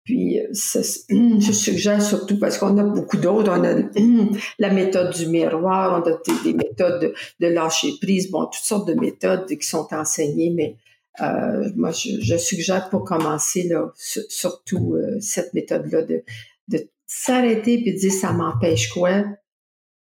puis, 0.04 0.40
je 0.52 1.52
suggère 1.54 2.02
surtout 2.02 2.38
parce 2.38 2.58
qu'on 2.58 2.78
a 2.78 2.84
beaucoup 2.84 3.16
d'autres. 3.16 3.50
On 3.56 3.64
a 3.64 3.76
la 4.60 4.74
méthode 4.74 5.14
du 5.14 5.28
miroir, 5.28 6.04
on 6.04 6.10
a 6.10 6.18
des, 6.44 6.54
méthodes 6.54 7.02
de, 7.02 7.14
de, 7.40 7.48
lâcher 7.48 7.94
prise, 8.02 8.30
bon, 8.30 8.44
toutes 8.46 8.66
sortes 8.66 8.90
de 8.90 8.94
méthodes 8.94 9.46
qui 9.48 9.66
sont 9.66 9.88
enseignées, 9.94 10.50
mais 10.50 10.76
euh, 11.20 11.70
moi, 11.76 11.92
je, 11.92 12.38
suggère 12.38 12.90
pour 12.90 13.04
commencer, 13.04 13.64
là, 13.64 13.92
surtout 13.96 14.96
euh, 14.96 15.20
cette 15.20 15.54
méthode-là, 15.54 16.04
de, 16.04 16.24
de 16.70 16.90
s'arrêter 17.06 17.74
et 17.74 17.92
de 17.92 17.98
dire 17.98 18.14
ça 18.14 18.32
m'empêche 18.32 18.90
quoi? 18.90 19.26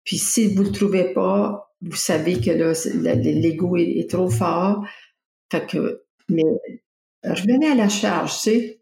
Puis 0.04 0.18
si 0.18 0.54
vous 0.54 0.62
ne 0.62 0.68
le 0.68 0.72
trouvez 0.72 1.12
pas, 1.12 1.74
vous 1.82 1.96
savez 1.96 2.40
que 2.40 2.50
là, 2.50 2.72
l'ego 3.14 3.76
est, 3.76 4.08
trop 4.08 4.30
fort. 4.30 4.84
Fait 5.50 5.66
que, 5.66 6.04
mais 6.28 6.44
revenez 7.22 7.68
à 7.68 7.74
la 7.74 7.88
charge, 7.88 8.34
tu 8.34 8.50
sais, 8.50 8.80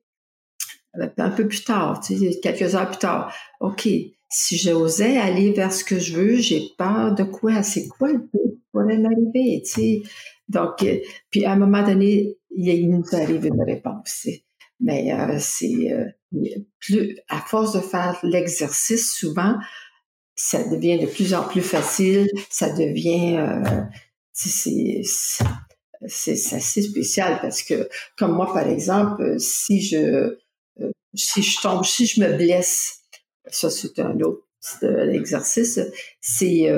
un 0.94 1.30
peu 1.30 1.48
plus 1.48 1.64
tard, 1.64 2.00
tu 2.00 2.16
sais, 2.16 2.40
quelques 2.40 2.74
heures 2.74 2.88
plus 2.88 2.98
tard. 2.98 3.34
OK, 3.60 3.88
si 4.28 4.56
j'osais 4.56 5.16
aller 5.18 5.52
vers 5.52 5.72
ce 5.72 5.84
que 5.84 5.98
je 5.98 6.16
veux, 6.16 6.36
j'ai 6.36 6.62
peur 6.78 7.14
de 7.14 7.24
quoi? 7.24 7.62
C'est 7.62 7.88
quoi 7.88 8.12
le 8.12 8.28
pourrait 8.72 8.98
m'arriver, 8.98 9.62
tu 9.64 9.72
sais? 9.72 10.02
Donc, 10.52 10.82
euh, 10.82 10.98
puis 11.30 11.44
à 11.44 11.52
un 11.52 11.56
moment 11.56 11.82
donné, 11.84 12.36
il 12.50 12.90
nous 12.90 13.04
arrive 13.12 13.46
une 13.46 13.62
réponse. 13.62 14.28
Mais 14.80 15.12
euh, 15.12 15.36
c'est 15.38 15.92
euh, 15.92 16.04
plus 16.78 17.18
à 17.28 17.40
force 17.40 17.72
de 17.72 17.80
faire 17.80 18.18
l'exercice, 18.22 19.12
souvent, 19.12 19.56
ça 20.34 20.62
devient 20.68 20.98
de 20.98 21.06
plus 21.06 21.34
en 21.34 21.44
plus 21.44 21.62
facile. 21.62 22.28
Ça 22.50 22.70
devient 22.70 23.38
c'est 24.32 25.02
c'est 26.06 26.56
assez 26.56 26.82
spécial 26.82 27.38
parce 27.40 27.62
que 27.62 27.88
comme 28.18 28.34
moi 28.34 28.52
par 28.52 28.66
exemple, 28.66 29.38
si 29.38 29.80
je 29.80 30.36
si 31.14 31.42
je 31.42 31.60
tombe, 31.60 31.84
si 31.84 32.06
je 32.06 32.20
me 32.20 32.36
blesse, 32.36 33.02
ça 33.46 33.70
c'est 33.70 33.98
un 34.00 34.18
autre 34.20 34.48
exercice, 35.12 35.78
c'est 36.20 36.68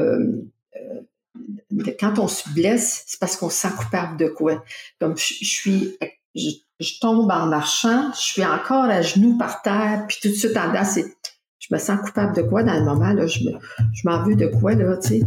quand 1.98 2.18
on 2.18 2.28
se 2.28 2.48
blesse, 2.50 3.04
c'est 3.06 3.18
parce 3.18 3.36
qu'on 3.36 3.50
se 3.50 3.56
sent 3.56 3.74
coupable 3.76 4.16
de 4.16 4.28
quoi? 4.28 4.64
Comme 5.00 5.16
je, 5.16 5.44
suis, 5.44 5.96
je, 6.34 7.00
tombe 7.00 7.30
en 7.30 7.46
marchant, 7.46 8.12
je 8.14 8.20
suis 8.20 8.44
encore 8.44 8.84
à 8.84 9.02
genoux 9.02 9.36
par 9.38 9.62
terre, 9.62 10.04
puis 10.08 10.18
tout 10.22 10.28
de 10.28 10.34
suite 10.34 10.56
en 10.56 10.68
dedans, 10.68 10.84
c'est, 10.84 11.04
je 11.58 11.74
me 11.74 11.78
sens 11.78 12.00
coupable 12.00 12.36
de 12.36 12.42
quoi 12.42 12.62
dans 12.62 12.74
le 12.74 12.84
moment 12.84 13.12
là, 13.12 13.26
je 13.26 13.40
me, 13.44 13.52
je 13.92 14.02
m'en 14.04 14.22
veux 14.22 14.36
de 14.36 14.46
quoi 14.46 14.74
là, 14.74 14.96
tu 14.98 15.08
sais? 15.08 15.20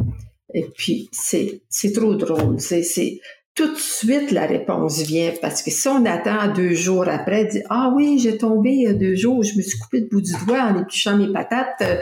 Et 0.54 0.65
puis 0.76 1.10
c'est, 1.12 1.62
c'est 1.70 1.91
trop 1.91 2.15
drôle. 2.15 2.60
C'est, 2.60 2.84
c'est, 2.84 3.20
tout 3.58 3.74
de 3.74 3.80
suite 3.80 4.30
la 4.32 4.46
réponse 4.46 5.02
vient 5.02 5.34
parce 5.41 5.63
que 5.63 5.72
si 5.72 5.88
on 5.88 6.06
attend 6.06 6.54
deux 6.54 6.76
jours 6.76 7.08
après, 7.10 7.46
dit 7.46 7.63
ah 7.72 7.91
oui 7.93 8.20
j'ai 8.20 8.38
tombé 8.38 8.70
il 8.70 8.82
y 8.84 8.88
a 8.88 8.93
deux 8.93 9.15
jours, 9.15 9.43
je 9.43 9.58
me 9.58 9.63
suis 9.63 9.80
coupé 9.80 10.02
le 10.02 10.06
bout 10.06 10.22
du 10.22 10.32
doigt 10.46 10.62
en 10.62 10.80
épluchant 10.80 11.17
mes 11.17 11.34
patates, 11.34 11.82
euh, 11.82 11.98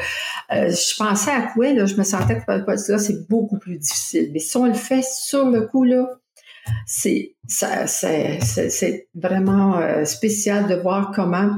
euh, 0.52 0.70
je 0.70 0.96
pensais 0.98 1.32
à 1.32 1.44
quoi 1.54 1.72
là, 1.72 1.86
je 1.86 1.96
me 1.96 2.04
sentais 2.04 2.42
que 2.42 2.92
là 2.92 2.98
c'est 3.00 3.28
beaucoup 3.30 3.58
plus 3.58 3.78
difficile. 3.78 4.32
Mais 4.34 4.40
si 4.40 4.58
on 4.58 4.66
le 4.66 4.74
fait 4.74 5.02
sur 5.02 5.50
le 5.50 5.62
coup 5.62 5.86
là, 5.86 6.06
c'est 6.86 7.36
ça 7.48 7.88
c'est 7.88 9.08
vraiment 9.16 9.78
euh, 9.78 10.04
spécial 10.04 10.68
de 10.68 10.76
voir 10.76 11.14
comment 11.16 11.52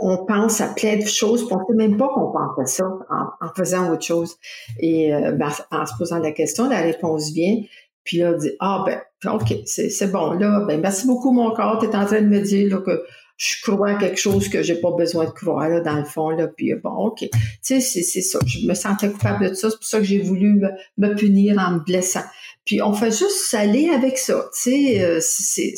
on 0.00 0.24
pense 0.26 0.60
à 0.60 0.68
plein 0.68 0.96
de 0.96 1.06
choses, 1.06 1.46
on 1.50 1.58
ne 1.58 1.64
sait 1.66 1.88
même 1.88 1.96
pas 1.96 2.08
qu'on 2.08 2.30
pense 2.32 2.58
à 2.58 2.66
ça 2.66 2.84
en, 2.84 3.48
faisant 3.56 3.92
autre 3.92 4.04
chose. 4.04 4.36
Et 4.78 5.14
euh, 5.14 5.32
ben, 5.32 5.50
en 5.70 5.86
se 5.86 5.92
posant 5.98 6.18
la 6.18 6.32
question, 6.32 6.68
la 6.68 6.80
réponse 6.80 7.32
vient. 7.32 7.56
Puis 8.04 8.18
là, 8.18 8.32
on 8.34 8.38
dit 8.38 8.52
Ah 8.60 8.84
ben, 8.84 9.00
OK, 9.32 9.54
c'est 9.66 10.10
bon. 10.10 10.32
Là, 10.32 10.64
ben, 10.66 10.80
merci 10.80 11.06
beaucoup, 11.06 11.32
mon 11.32 11.50
corps. 11.54 11.78
Tu 11.78 11.86
es 11.86 11.96
en 11.96 12.04
train 12.04 12.20
de 12.20 12.28
me 12.28 12.40
dire 12.40 12.82
que 12.82 13.02
je 13.36 13.62
crois 13.62 13.92
à 13.92 13.94
quelque 13.94 14.20
chose 14.20 14.50
que 14.50 14.62
j'ai 14.62 14.74
pas 14.74 14.90
besoin 14.90 15.24
de 15.24 15.30
croire 15.30 15.66
là, 15.68 15.80
dans 15.80 15.96
le 15.96 16.04
fond. 16.04 16.28
Là, 16.28 16.46
puis 16.48 16.74
bon, 16.74 17.06
OK. 17.06 17.20
Tu 17.20 17.30
sais, 17.62 17.80
c'est 17.80 18.20
ça. 18.20 18.38
Je 18.44 18.66
me 18.66 18.74
sentais 18.74 19.10
coupable 19.10 19.48
de 19.48 19.54
ça. 19.54 19.70
C'est 19.70 19.76
pour 19.76 19.86
ça 19.86 19.98
que 19.98 20.04
j'ai 20.04 20.20
voulu 20.20 20.60
me, 20.98 21.14
punir 21.14 21.58
en 21.58 21.72
me 21.72 21.78
blessant. 21.80 22.24
Puis 22.66 22.82
on 22.82 22.92
fait 22.92 23.10
juste 23.10 23.54
aller 23.54 23.88
avec 23.88 24.18
ça. 24.18 24.44
Tu 24.52 24.70
sais, 24.70 25.02
euh, 25.02 25.18
c'est 25.22 25.72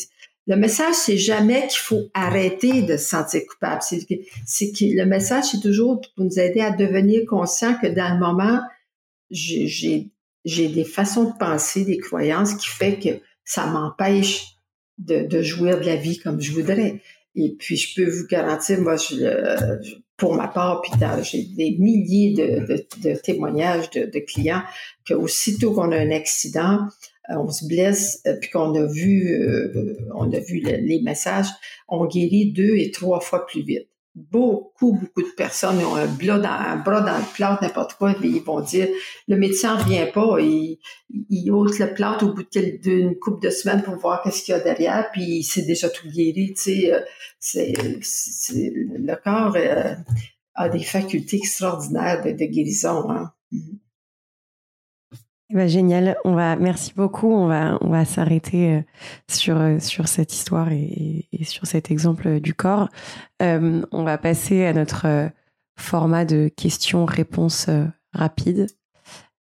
le 0.46 0.56
message, 0.56 0.94
c'est 0.94 1.18
jamais 1.18 1.68
qu'il 1.68 1.78
faut 1.78 2.10
arrêter 2.14 2.82
de 2.82 2.96
se 2.96 3.08
sentir 3.10 3.42
coupable. 3.48 3.80
C'est 3.82 4.72
que, 4.72 4.84
le 4.84 5.04
message, 5.04 5.44
c'est 5.52 5.60
toujours 5.60 6.00
pour 6.00 6.24
nous 6.24 6.38
aider 6.38 6.60
à 6.60 6.72
devenir 6.72 7.22
conscient 7.28 7.76
que 7.80 7.86
dans 7.86 8.14
le 8.14 8.18
moment, 8.18 8.60
j'ai 9.30 10.10
des 10.44 10.84
façons 10.84 11.30
de 11.30 11.38
penser, 11.38 11.84
des 11.84 11.98
croyances 11.98 12.54
qui 12.54 12.68
fait 12.68 12.98
que 12.98 13.24
ça 13.44 13.66
m'empêche 13.66 14.56
de, 14.98 15.42
jouir 15.42 15.80
de 15.80 15.86
la 15.86 15.96
vie 15.96 16.18
comme 16.18 16.40
je 16.40 16.52
voudrais. 16.52 17.00
Et 17.34 17.54
puis, 17.56 17.76
je 17.76 17.94
peux 17.94 18.10
vous 18.10 18.26
garantir, 18.26 18.80
moi, 18.80 18.96
je, 18.96 19.80
pour 20.16 20.34
ma 20.34 20.48
part, 20.48 20.82
puis 20.82 20.92
j'ai 21.22 21.44
des 21.44 21.76
milliers 21.78 22.34
de, 22.34 23.14
témoignages 23.14 23.90
de, 23.90 24.18
clients 24.20 24.62
que 25.04 25.14
aussitôt 25.14 25.72
qu'on 25.72 25.92
a 25.92 25.98
un 25.98 26.10
accident, 26.10 26.86
on 27.28 27.48
se 27.48 27.66
blesse, 27.66 28.22
puis 28.40 28.50
qu'on 28.50 28.74
a 28.74 28.86
vu, 28.86 29.36
on 30.14 30.32
a 30.32 30.40
vu 30.40 30.60
les 30.60 31.00
messages, 31.02 31.48
on 31.88 32.06
guérit 32.06 32.52
deux 32.52 32.76
et 32.76 32.90
trois 32.90 33.20
fois 33.20 33.46
plus 33.46 33.62
vite 33.62 33.88
beaucoup, 34.14 34.92
beaucoup 34.92 35.22
de 35.22 35.34
personnes 35.36 35.78
ont 35.78 35.94
un, 35.96 36.06
bras 36.06 36.38
dans, 36.38 36.48
un 36.48 36.76
bras 36.76 37.00
dans 37.00 37.16
le 37.16 37.34
plâtre, 37.34 37.62
n'importe 37.62 37.94
quoi, 37.94 38.12
et 38.12 38.16
ils 38.22 38.42
vont 38.42 38.60
dire, 38.60 38.88
le 39.26 39.36
médecin 39.36 39.78
ne 39.78 39.84
vient 39.84 40.06
pas, 40.06 40.38
il, 40.40 40.78
il 41.30 41.50
ôte 41.50 41.78
le 41.78 41.94
plâtre 41.94 42.26
au 42.26 42.34
bout 42.34 42.46
d'une 42.52 43.18
couple 43.18 43.46
de 43.46 43.50
semaines 43.50 43.82
pour 43.82 43.96
voir 43.96 44.22
qu'est-ce 44.22 44.44
qu'il 44.44 44.52
y 44.52 44.54
a 44.54 44.60
derrière, 44.60 45.10
puis 45.12 45.42
c'est 45.42 45.62
déjà 45.62 45.88
tout 45.88 46.08
guéri, 46.08 46.52
tu 46.54 46.62
sais, 46.62 46.92
euh, 46.92 47.00
c'est, 47.40 47.72
le 48.74 49.14
corps 49.16 49.56
euh, 49.56 49.94
a 50.54 50.68
des 50.68 50.82
facultés 50.82 51.38
extraordinaires 51.38 52.22
de, 52.22 52.44
guérison. 52.44 53.10
Hein. 53.10 53.32
Eh 55.52 55.54
ben, 55.54 55.68
génial. 55.68 56.16
On 56.24 56.32
va, 56.32 56.56
merci 56.56 56.94
beaucoup. 56.96 57.30
On 57.30 57.46
va, 57.46 57.76
on 57.82 57.90
va 57.90 58.06
s'arrêter 58.06 58.70
euh, 58.70 58.80
sur, 59.28 59.58
euh, 59.58 59.78
sur 59.80 60.08
cette 60.08 60.32
histoire 60.32 60.72
et, 60.72 61.28
sur 61.42 61.66
cet 61.66 61.90
exemple 61.90 62.40
du 62.40 62.54
corps. 62.54 62.88
Euh, 63.42 63.82
on 63.92 64.02
va 64.02 64.16
passer 64.16 64.64
à 64.64 64.72
notre 64.72 65.30
format 65.78 66.24
de 66.24 66.48
questions-réponses 66.56 67.68
rapides. 68.14 68.68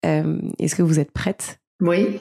Est-ce 0.04 0.76
que 0.76 0.82
vous 0.82 1.00
êtes 1.00 1.10
prête? 1.10 1.58
Oui. 1.80 2.20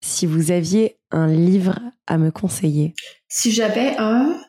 Si 0.00 0.24
vous 0.24 0.50
aviez 0.50 0.96
un 1.10 1.26
livre 1.26 1.78
à 2.06 2.16
me 2.16 2.30
conseiller. 2.30 2.94
Si 3.28 3.50
j'avais 3.50 3.94
un? 3.98 4.40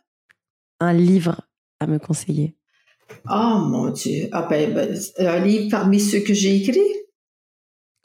Un 0.80 0.94
livre 0.94 1.42
à 1.82 1.88
me 1.88 2.00
conseiller. 2.00 2.56
Oh 3.30 3.58
mon 3.68 3.90
Dieu. 3.90 4.30
Ah 4.32 4.48
ben, 4.50 4.74
ben 4.74 4.98
un 5.18 5.40
livre 5.40 5.70
parmi 5.70 6.00
ceux 6.00 6.22
que 6.22 6.34
j'ai 6.34 6.56
écrits? 6.56 6.80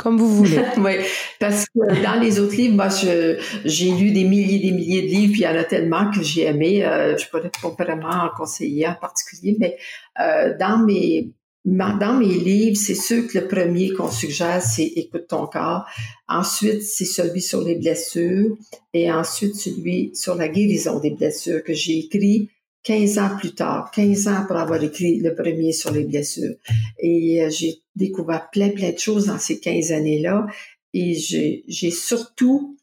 Comme 0.05 0.19
vous 0.19 0.29
voulez. 0.29 0.61
oui, 0.77 0.97
parce 1.41 1.65
que 1.65 2.03
dans 2.03 2.21
les 2.21 2.39
autres 2.39 2.57
livres, 2.57 2.75
moi, 2.75 2.89
j'ai 2.91 3.91
lu 3.91 4.11
des 4.11 4.25
milliers 4.25 4.59
des 4.59 4.71
milliers 4.71 5.01
de 5.01 5.07
livres, 5.07 5.33
puis 5.33 5.41
il 5.41 5.45
y 5.45 5.49
en 5.49 5.57
a 5.57 5.65
tellement 5.65 6.11
que 6.11 6.23
j'ai 6.23 6.43
aimé. 6.43 6.85
Euh, 6.85 7.17
je 7.17 7.27
pourrais 7.31 7.51
pas 7.51 7.85
vraiment 7.85 8.11
en 8.11 8.29
conseiller 8.37 8.87
en 8.87 8.97
particulier, 8.97 9.57
mais 9.59 9.79
euh, 10.21 10.55
dans 10.61 10.85
mes 10.85 11.31
dans 11.65 12.19
mes 12.19 12.27
livres, 12.27 12.77
c'est 12.77 12.95
sûr 12.95 13.27
que 13.27 13.39
le 13.39 13.49
premier 13.49 13.95
qu'on 13.95 14.11
suggère, 14.11 14.61
c'est 14.61 14.85
Écoute 14.85 15.25
ton 15.27 15.47
corps. 15.47 15.87
Ensuite, 16.29 16.83
c'est 16.83 17.07
celui 17.07 17.41
sur 17.41 17.63
les 17.63 17.77
blessures 17.77 18.55
et 18.93 19.11
ensuite 19.11 19.55
celui 19.55 20.11
sur 20.15 20.35
la 20.35 20.49
guérison 20.49 21.01
des 21.01 21.13
blessures 21.13 21.65
que 21.65 21.73
j'ai 21.73 22.01
écrit 22.01 22.51
15 22.83 23.19
ans 23.19 23.31
plus 23.39 23.55
tard, 23.55 23.91
15 23.95 24.29
ans 24.29 24.45
pour 24.47 24.57
avoir 24.59 24.83
écrit 24.83 25.19
le 25.19 25.35
premier 25.35 25.73
sur 25.73 25.91
les 25.91 26.05
blessures. 26.05 26.57
Et 26.99 27.43
euh, 27.43 27.49
j'ai 27.49 27.79
découvert 27.97 28.51
plein, 28.51 28.71
plein 28.71 28.93
de 28.93 28.99
choses 28.99 29.27
dans 29.27 29.39
ces 29.39 29.61
15 29.61 29.93
années-là. 29.93 30.47
Et 30.93 31.15
j'ai 31.15 31.91
surtout 31.91 32.77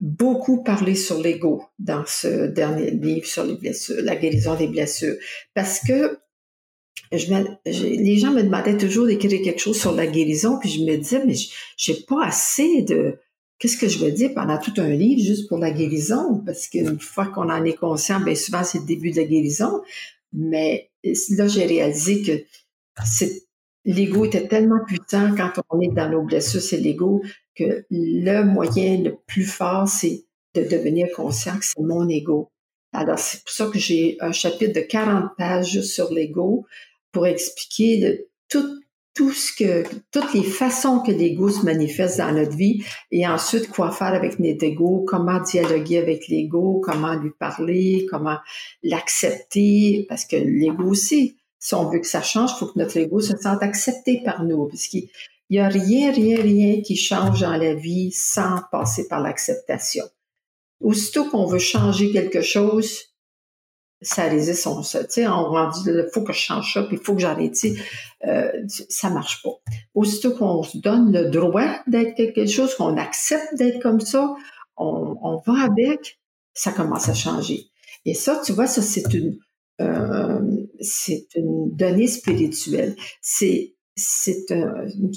beaucoup 0.00 0.62
parlé 0.62 0.94
sur 0.94 1.20
l'ego 1.20 1.62
dans 1.78 2.04
ce 2.06 2.46
dernier 2.46 2.90
livre 2.90 3.26
sur 3.26 3.44
les 3.44 3.54
blessures, 3.54 4.02
la 4.02 4.16
guérison 4.16 4.54
des 4.54 4.68
blessures. 4.68 5.16
Parce 5.54 5.80
que 5.80 6.18
je 7.12 7.32
les 7.64 8.18
gens 8.18 8.32
me 8.32 8.42
demandaient 8.42 8.76
toujours 8.76 9.06
d'écrire 9.06 9.40
quelque 9.42 9.60
chose 9.60 9.80
sur 9.80 9.92
la 9.92 10.06
guérison, 10.06 10.58
puis 10.58 10.68
je 10.68 10.82
me 10.82 10.96
disais, 10.96 11.24
mais 11.24 11.34
j'ai 11.76 11.94
pas 11.94 12.26
assez 12.26 12.82
de, 12.82 13.18
qu'est-ce 13.58 13.76
que 13.76 13.88
je 13.88 13.98
vais 13.98 14.12
dire 14.12 14.34
pendant 14.34 14.58
tout 14.58 14.74
un 14.78 14.90
livre 14.90 15.22
juste 15.22 15.48
pour 15.48 15.58
la 15.58 15.70
guérison? 15.70 16.42
Parce 16.44 16.68
qu'une 16.68 17.00
fois 17.00 17.26
qu'on 17.26 17.50
en 17.50 17.64
est 17.64 17.76
conscient, 17.76 18.20
bien 18.20 18.34
souvent 18.34 18.64
c'est 18.64 18.80
le 18.80 18.86
début 18.86 19.10
de 19.10 19.16
la 19.16 19.24
guérison. 19.24 19.82
Mais 20.32 20.90
là, 21.30 21.46
j'ai 21.46 21.64
réalisé 21.64 22.22
que 22.22 22.44
l'ego 23.84 24.24
était 24.24 24.48
tellement 24.48 24.84
puissant 24.86 25.34
quand 25.36 25.52
on 25.70 25.80
est 25.80 25.92
dans 25.94 26.08
nos 26.08 26.22
blessures, 26.22 26.62
c'est 26.62 26.78
l'ego, 26.78 27.22
que 27.54 27.84
le 27.90 28.42
moyen 28.42 29.02
le 29.02 29.16
plus 29.26 29.44
fort, 29.44 29.88
c'est 29.88 30.24
de 30.54 30.62
devenir 30.62 31.08
conscient 31.14 31.58
que 31.58 31.64
c'est 31.64 31.82
mon 31.82 32.08
ego. 32.08 32.50
Alors, 32.92 33.18
c'est 33.18 33.42
pour 33.42 33.50
ça 33.50 33.66
que 33.66 33.78
j'ai 33.78 34.16
un 34.20 34.32
chapitre 34.32 34.80
de 34.80 34.86
40 34.86 35.36
pages 35.36 35.80
sur 35.80 36.12
l'ego 36.12 36.64
pour 37.10 37.26
expliquer 37.26 38.26
tout, 38.48 38.80
tout 39.14 39.32
ce 39.32 39.52
que, 39.52 39.84
toutes 40.12 40.32
les 40.32 40.44
façons 40.44 41.00
que 41.00 41.10
l'ego 41.10 41.50
se 41.50 41.64
manifeste 41.64 42.18
dans 42.18 42.32
notre 42.32 42.56
vie 42.56 42.84
et 43.10 43.26
ensuite 43.26 43.68
quoi 43.68 43.90
faire 43.90 44.14
avec 44.14 44.38
notre 44.38 44.64
ego, 44.64 45.04
comment 45.06 45.40
dialoguer 45.40 45.98
avec 45.98 46.28
l'ego, 46.28 46.80
comment 46.84 47.14
lui 47.14 47.30
parler, 47.38 48.06
comment 48.10 48.38
l'accepter, 48.82 50.06
parce 50.08 50.24
que 50.24 50.36
l'ego 50.36 50.84
aussi, 50.84 51.36
si 51.64 51.74
on 51.74 51.88
veut 51.88 51.98
que 51.98 52.06
ça 52.06 52.20
change, 52.20 52.50
il 52.52 52.58
faut 52.58 52.66
que 52.66 52.78
notre 52.78 52.98
ego 52.98 53.20
se 53.20 53.34
sente 53.38 53.62
accepté 53.62 54.20
par 54.22 54.44
nous, 54.44 54.66
parce 54.66 54.86
qu'il 54.86 55.08
n'y 55.48 55.58
a 55.58 55.66
rien, 55.66 56.12
rien, 56.12 56.42
rien 56.42 56.82
qui 56.82 56.94
change 56.94 57.40
dans 57.40 57.56
la 57.56 57.72
vie 57.72 58.12
sans 58.12 58.60
passer 58.70 59.08
par 59.08 59.22
l'acceptation. 59.22 60.04
Aussitôt 60.80 61.24
qu'on 61.30 61.46
veut 61.46 61.58
changer 61.58 62.12
quelque 62.12 62.42
chose, 62.42 63.14
ça 64.02 64.24
résiste 64.24 64.62
son 64.62 64.82
ça. 64.82 65.04
Tu 65.04 65.12
sais, 65.12 65.26
on 65.26 65.70
dit, 65.70 65.84
il 65.86 66.06
faut 66.12 66.20
que 66.20 66.34
je 66.34 66.38
change 66.38 66.74
ça, 66.74 66.82
puis 66.82 66.98
il 66.98 67.02
faut 67.02 67.14
que 67.14 67.22
j'arrête. 67.22 67.56
Euh, 68.26 68.52
ça 68.90 69.08
marche 69.08 69.42
pas. 69.42 69.54
Aussitôt 69.94 70.32
qu'on 70.32 70.62
se 70.64 70.76
donne 70.76 71.12
le 71.14 71.30
droit 71.30 71.78
d'être 71.86 72.14
quelque 72.14 72.44
chose, 72.44 72.74
qu'on 72.74 72.98
accepte 72.98 73.54
d'être 73.56 73.80
comme 73.80 74.00
ça, 74.00 74.34
on, 74.76 75.16
on, 75.22 75.40
va 75.46 75.62
avec, 75.62 76.20
ça 76.52 76.72
commence 76.72 77.08
à 77.08 77.14
changer. 77.14 77.70
Et 78.04 78.12
ça, 78.12 78.42
tu 78.44 78.52
vois, 78.52 78.66
ça, 78.66 78.82
c'est 78.82 79.14
une, 79.14 79.38
euh, 79.80 80.63
c'est 80.84 81.26
une 81.34 81.74
donnée 81.74 82.06
spirituelle. 82.06 82.94
C'est, 83.20 83.74
c'est 83.96 84.50
une, 84.50 85.12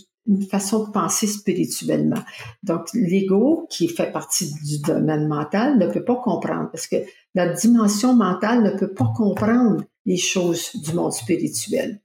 façon 0.50 0.86
de 0.86 0.92
penser 0.92 1.26
spirituellement. 1.26 2.22
Donc, 2.62 2.88
l'ego, 2.94 3.66
qui 3.70 3.88
fait 3.88 4.12
partie 4.12 4.52
du 4.66 4.80
domaine 4.80 5.26
mental, 5.28 5.78
ne 5.78 5.88
peut 5.88 6.04
pas 6.04 6.18
comprendre 6.18 6.70
parce 6.70 6.88
que 6.88 6.98
la 7.34 7.48
dimension 7.48 8.14
mentale 8.14 8.62
ne 8.62 8.78
peut 8.78 8.94
pas 8.94 9.10
comprendre 9.16 9.86
les 10.06 10.18
choses 10.18 10.72
du 10.76 10.94
monde 10.94 11.14
spirituel. 11.14 12.02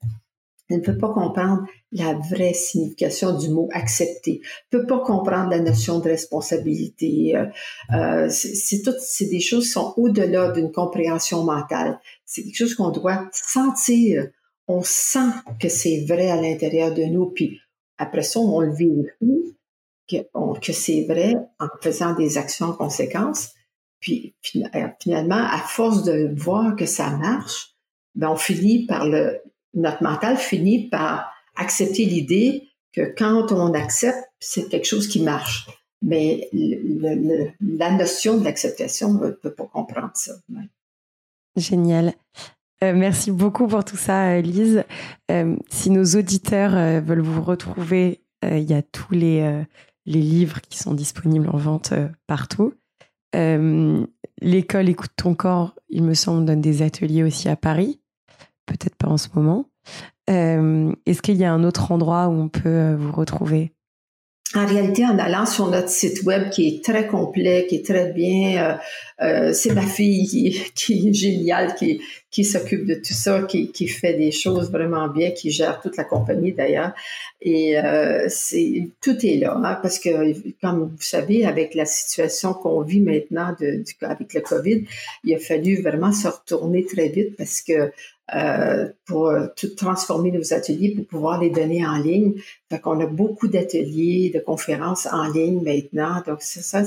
Ne 0.72 0.80
peut 0.80 0.98
pas 0.98 1.12
comprendre 1.12 1.62
la 1.92 2.14
vraie 2.14 2.54
signification 2.54 3.36
du 3.36 3.50
mot 3.50 3.68
accepter, 3.72 4.40
ne 4.72 4.78
peut 4.78 4.86
pas 4.86 5.00
comprendre 5.00 5.50
la 5.50 5.60
notion 5.60 5.98
de 5.98 6.08
responsabilité. 6.08 7.36
Euh, 7.36 7.46
euh 7.94 8.28
c'est 8.30 9.26
des 9.26 9.40
choses 9.40 9.64
qui 9.64 9.70
sont 9.70 9.94
au-delà 9.96 10.50
d'une 10.52 10.72
compréhension 10.72 11.44
mentale. 11.44 12.00
C'est 12.24 12.42
quelque 12.42 12.56
chose 12.56 12.74
qu'on 12.74 12.90
doit 12.90 13.28
sentir. 13.32 14.28
On 14.68 14.82
sent 14.82 15.30
que 15.60 15.68
c'est 15.68 16.04
vrai 16.08 16.30
à 16.30 16.40
l'intérieur 16.40 16.94
de 16.94 17.02
nous, 17.02 17.26
puis 17.26 17.60
après 17.98 18.22
ça, 18.22 18.40
on 18.40 18.60
le 18.60 18.72
vérifie 18.72 19.56
que, 20.08 20.16
que 20.60 20.72
c'est 20.72 21.04
vrai 21.08 21.34
en 21.60 21.68
faisant 21.80 22.14
des 22.14 22.38
actions 22.38 22.66
en 22.66 22.72
conséquence. 22.72 23.50
Puis 24.00 24.34
euh, 24.56 24.88
finalement, 25.00 25.36
à 25.36 25.58
force 25.58 26.02
de 26.02 26.32
voir 26.36 26.74
que 26.74 26.86
ça 26.86 27.10
marche, 27.10 27.76
ben 28.14 28.30
on 28.30 28.36
finit 28.36 28.86
par 28.86 29.06
le, 29.06 29.40
notre 29.74 30.02
mental 30.02 30.36
finit 30.36 30.88
par 30.88 31.32
accepter 31.56 32.04
l'idée 32.04 32.68
que 32.92 33.14
quand 33.16 33.52
on 33.52 33.72
accepte, 33.74 34.22
c'est 34.38 34.68
quelque 34.68 34.86
chose 34.86 35.08
qui 35.08 35.22
marche. 35.22 35.68
Mais 36.02 36.48
la 36.52 37.90
notion 37.92 38.38
de 38.38 38.44
l'acceptation 38.44 39.14
ne 39.14 39.30
peut 39.30 39.54
pas 39.54 39.66
comprendre 39.66 40.10
ça. 40.14 40.32
Génial. 41.56 42.14
Euh, 42.82 42.92
merci 42.94 43.30
beaucoup 43.30 43.68
pour 43.68 43.84
tout 43.84 43.96
ça, 43.96 44.40
Lise. 44.40 44.84
Euh, 45.30 45.56
si 45.70 45.90
nos 45.90 46.04
auditeurs 46.04 46.72
veulent 47.00 47.20
vous 47.20 47.42
retrouver, 47.42 48.20
il 48.42 48.68
y 48.68 48.74
a 48.74 48.82
tous 48.82 49.14
les, 49.14 49.64
les 50.06 50.20
livres 50.20 50.60
qui 50.62 50.78
sont 50.78 50.92
disponibles 50.92 51.48
en 51.48 51.58
vente 51.58 51.94
partout. 52.26 52.74
Euh, 53.34 54.06
l'école 54.40 54.88
Écoute 54.88 55.12
ton 55.16 55.34
corps, 55.34 55.74
il 55.88 56.02
me 56.02 56.14
semble, 56.14 56.44
donne 56.44 56.60
des 56.60 56.82
ateliers 56.82 57.22
aussi 57.22 57.48
à 57.48 57.56
Paris. 57.56 58.00
Peut-être 58.72 58.96
pas 58.96 59.08
en 59.08 59.18
ce 59.18 59.28
moment. 59.34 59.66
Euh, 60.30 60.92
est-ce 61.06 61.20
qu'il 61.20 61.36
y 61.36 61.44
a 61.44 61.52
un 61.52 61.64
autre 61.64 61.92
endroit 61.92 62.28
où 62.28 62.32
on 62.32 62.48
peut 62.48 62.68
euh, 62.68 62.96
vous 62.96 63.12
retrouver? 63.12 63.72
En 64.54 64.66
réalité, 64.66 65.04
en 65.06 65.18
allant 65.18 65.46
sur 65.46 65.70
notre 65.70 65.88
site 65.88 66.24
web 66.24 66.50
qui 66.50 66.68
est 66.68 66.84
très 66.84 67.06
complet, 67.06 67.66
qui 67.66 67.76
est 67.76 67.86
très 67.86 68.12
bien, 68.12 68.78
euh, 69.22 69.50
c'est 69.54 69.72
ma 69.72 69.80
fille 69.80 70.62
qui, 70.74 71.08
est 71.08 71.14
géniale, 71.14 71.74
qui, 71.74 72.02
qui 72.30 72.44
s'occupe 72.44 72.84
de 72.84 72.96
tout 72.96 73.14
ça, 73.14 73.42
qui, 73.44 73.72
qui, 73.72 73.88
fait 73.88 74.12
des 74.12 74.30
choses 74.30 74.70
vraiment 74.70 75.08
bien, 75.08 75.30
qui 75.30 75.50
gère 75.50 75.80
toute 75.80 75.96
la 75.96 76.04
compagnie 76.04 76.52
d'ailleurs. 76.52 76.92
Et 77.40 77.76
c'est 78.28 78.90
tout 79.00 79.16
est 79.24 79.38
là, 79.38 79.56
hein, 79.56 79.78
parce 79.80 79.98
que 79.98 80.10
comme 80.60 80.90
vous 80.94 81.02
savez, 81.02 81.46
avec 81.46 81.74
la 81.74 81.86
situation 81.86 82.52
qu'on 82.52 82.82
vit 82.82 83.00
maintenant 83.00 83.56
avec 84.02 84.34
le 84.34 84.40
COVID, 84.42 84.84
il 85.24 85.34
a 85.34 85.38
fallu 85.38 85.80
vraiment 85.80 86.12
se 86.12 86.28
retourner 86.28 86.84
très 86.84 87.08
vite 87.08 87.36
parce 87.38 87.62
que 87.62 87.90
euh, 88.34 88.88
pour 89.06 89.28
euh, 89.28 89.46
transformer 89.76 90.30
nos 90.30 90.52
ateliers 90.54 90.94
pour 90.94 91.06
pouvoir 91.06 91.40
les 91.40 91.50
donner 91.50 91.86
en 91.86 91.98
ligne. 91.98 92.34
Fait 92.70 92.80
qu'on 92.80 93.00
a 93.00 93.06
beaucoup 93.06 93.48
d'ateliers, 93.48 94.30
de 94.34 94.40
conférences 94.40 95.06
en 95.06 95.28
ligne 95.28 95.62
maintenant. 95.62 96.22
Donc, 96.26 96.42
ça, 96.42 96.62
ça, 96.62 96.82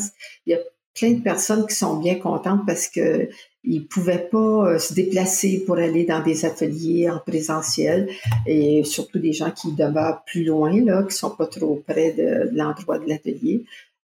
il 0.46 0.54
y 0.54 0.56
a 0.56 0.60
plein 0.96 1.12
de 1.12 1.22
personnes 1.22 1.68
qui 1.68 1.76
sont 1.76 1.98
bien 1.98 2.16
contentes 2.16 2.62
parce 2.66 2.88
que 2.88 3.30
ils 3.64 3.86
pouvaient 3.86 4.28
pas 4.32 4.38
euh, 4.38 4.80
se 4.80 4.94
déplacer 4.94 5.64
pour 5.66 5.78
aller 5.78 6.06
dans 6.06 6.22
des 6.22 6.46
ateliers 6.46 7.10
en 7.10 7.20
présentiel 7.20 8.10
et 8.46 8.84
surtout 8.84 9.20
des 9.20 9.34
gens 9.34 9.52
qui 9.52 9.72
demeurent 9.74 10.24
plus 10.26 10.44
loin, 10.44 10.84
là, 10.84 11.04
qui 11.04 11.16
sont 11.16 11.32
pas 11.32 11.48
trop 11.48 11.84
près 11.88 12.12
de, 12.12 12.50
l'endroit 12.54 13.00
de 13.00 13.10
l'atelier. 13.10 13.66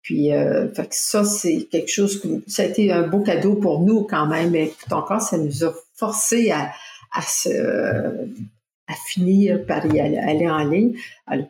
Puis, 0.02 0.32
euh, 0.32 0.72
fait 0.72 0.86
que 0.86 0.94
ça, 0.94 1.24
c'est 1.24 1.68
quelque 1.70 1.90
chose 1.90 2.20
que 2.20 2.28
ça 2.46 2.62
a 2.62 2.66
été 2.66 2.90
un 2.90 3.06
beau 3.06 3.20
cadeau 3.20 3.54
pour 3.54 3.80
nous 3.80 4.04
quand 4.04 4.26
même, 4.26 4.50
mais 4.50 4.72
tout 4.82 4.92
encore, 4.94 5.20
ça 5.20 5.36
nous 5.36 5.64
a 5.64 5.74
forcé 5.94 6.50
à, 6.50 6.72
à 7.12 7.22
se, 7.22 8.28
à 8.90 8.94
finir 8.94 9.64
par 9.66 9.86
y 9.86 10.00
aller, 10.00 10.48
en 10.48 10.64
ligne. 10.64 10.96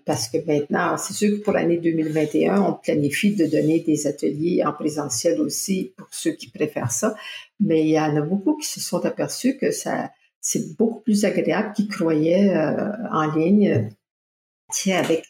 Parce 0.05 0.29
que 0.29 0.39
maintenant, 0.47 0.97
c'est 0.99 1.15
sûr 1.15 1.39
que 1.39 1.43
pour 1.43 1.55
l'année 1.55 1.79
2021, 1.79 2.61
on 2.61 2.75
planifie 2.75 3.35
de 3.35 3.47
donner 3.47 3.81
des 3.81 4.07
ateliers 4.07 4.63
en 4.65 4.73
présentiel 4.73 5.41
aussi 5.41 5.93
pour 5.97 6.09
ceux 6.11 6.33
qui 6.33 6.51
préfèrent 6.51 6.93
ça. 6.93 7.15
Mais 7.59 7.83
il 7.83 7.91
y 7.91 8.01
en 8.01 8.15
a 8.17 8.21
beaucoup 8.21 8.57
qui 8.57 8.69
se 8.69 8.81
sont 8.81 9.05
aperçus 9.07 9.57
que 9.57 9.71
ça, 9.71 10.11
c'est 10.41 10.77
beaucoup 10.77 11.01
plus 11.01 11.25
agréable 11.25 11.73
qu'ils 11.73 11.89
croyaient 11.89 12.55
euh, 12.55 12.93
en 13.11 13.35
ligne. 13.35 13.91
Tiens, 14.73 15.01
avec, 15.01 15.25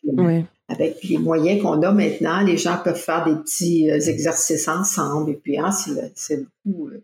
avec 0.69 1.03
les 1.05 1.17
moyens 1.17 1.63
qu'on 1.63 1.81
a 1.81 1.93
maintenant, 1.93 2.43
les 2.43 2.59
gens 2.59 2.77
peuvent 2.83 3.01
faire 3.01 3.25
des 3.25 3.37
petits 3.37 3.91
euh, 3.91 4.01
exercices 4.01 4.69
ensemble. 4.69 5.31
Et 5.31 5.35
puis, 5.35 5.59
hein, 5.59 5.71
c'est 6.15 6.45
beaucoup, 6.65 6.89
euh, 6.89 7.03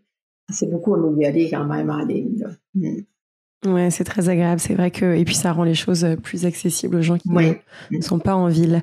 c'est 0.51 0.69
beaucoup 0.69 0.93
amélioré 0.93 1.49
quand 1.49 1.65
même 1.65 1.89
en 1.89 2.05
ligne. 2.05 2.39
Là. 2.39 2.49
Mm. 2.75 3.01
Ouais, 3.67 3.91
c'est 3.91 4.03
très 4.03 4.27
agréable. 4.29 4.59
C'est 4.59 4.75
vrai 4.75 4.91
que 4.91 5.15
et 5.15 5.25
puis 5.25 5.33
ça 5.35 5.51
rend 5.51 5.63
les 5.63 5.75
choses 5.75 6.05
euh, 6.05 6.15
plus 6.15 6.45
accessibles 6.45 6.95
aux 6.95 7.01
gens 7.01 7.17
qui 7.17 7.29
ne 7.29 7.55
sont 8.01 8.19
pas 8.19 8.35
en 8.35 8.47
ville. 8.47 8.81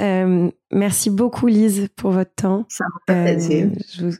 Euh, 0.00 0.50
merci 0.72 1.10
beaucoup 1.10 1.46
Lise 1.46 1.88
pour 1.96 2.10
votre 2.10 2.34
temps. 2.34 2.64
Ça 2.68 2.84
euh, 3.10 3.38
je, 3.38 4.06
vous, 4.06 4.16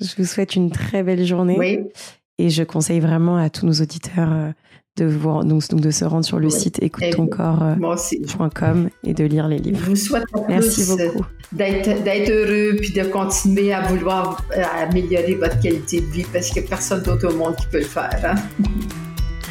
je, 0.00 0.14
vous, 0.16 0.24
souhaite 0.24 0.54
une 0.56 0.70
très 0.70 1.02
belle 1.02 1.24
journée. 1.24 1.90
Et 2.38 2.48
je 2.48 2.62
conseille 2.62 3.00
vraiment 3.00 3.36
à 3.36 3.50
tous 3.50 3.66
nos 3.66 3.74
auditeurs 3.74 4.54
de 4.96 5.04
voir 5.04 5.44
donc, 5.44 5.62
de 5.70 5.90
se 5.90 6.06
rendre 6.06 6.24
sur 6.24 6.38
le 6.38 6.48
site 6.48 6.82
écoute-ton-corps.com 6.82 8.88
et 9.04 9.14
de 9.14 9.24
lire 9.24 9.46
les 9.46 9.58
livres. 9.58 9.80
Je 9.84 9.90
vous 9.90 9.96
souhaite 9.96 10.24
merci 10.48 10.86
beaucoup 10.88 11.26
d'être 11.52 12.30
heureux 12.30 12.76
puis 12.80 12.92
de 12.92 13.02
continuer 13.04 13.74
à 13.74 13.82
vouloir 13.82 14.42
améliorer 14.80 15.34
votre 15.34 15.60
qualité 15.60 16.00
de 16.00 16.06
vie 16.06 16.24
parce 16.32 16.48
qu'il 16.48 16.62
n'y 16.62 16.68
a 16.68 16.70
personne 16.70 17.02
d'autre 17.02 17.28
au 17.28 17.34
monde 17.36 17.56
qui 17.56 17.66
peut 17.66 17.80
le 17.80 17.84
faire. 17.84 18.18
Hein. 18.24 18.36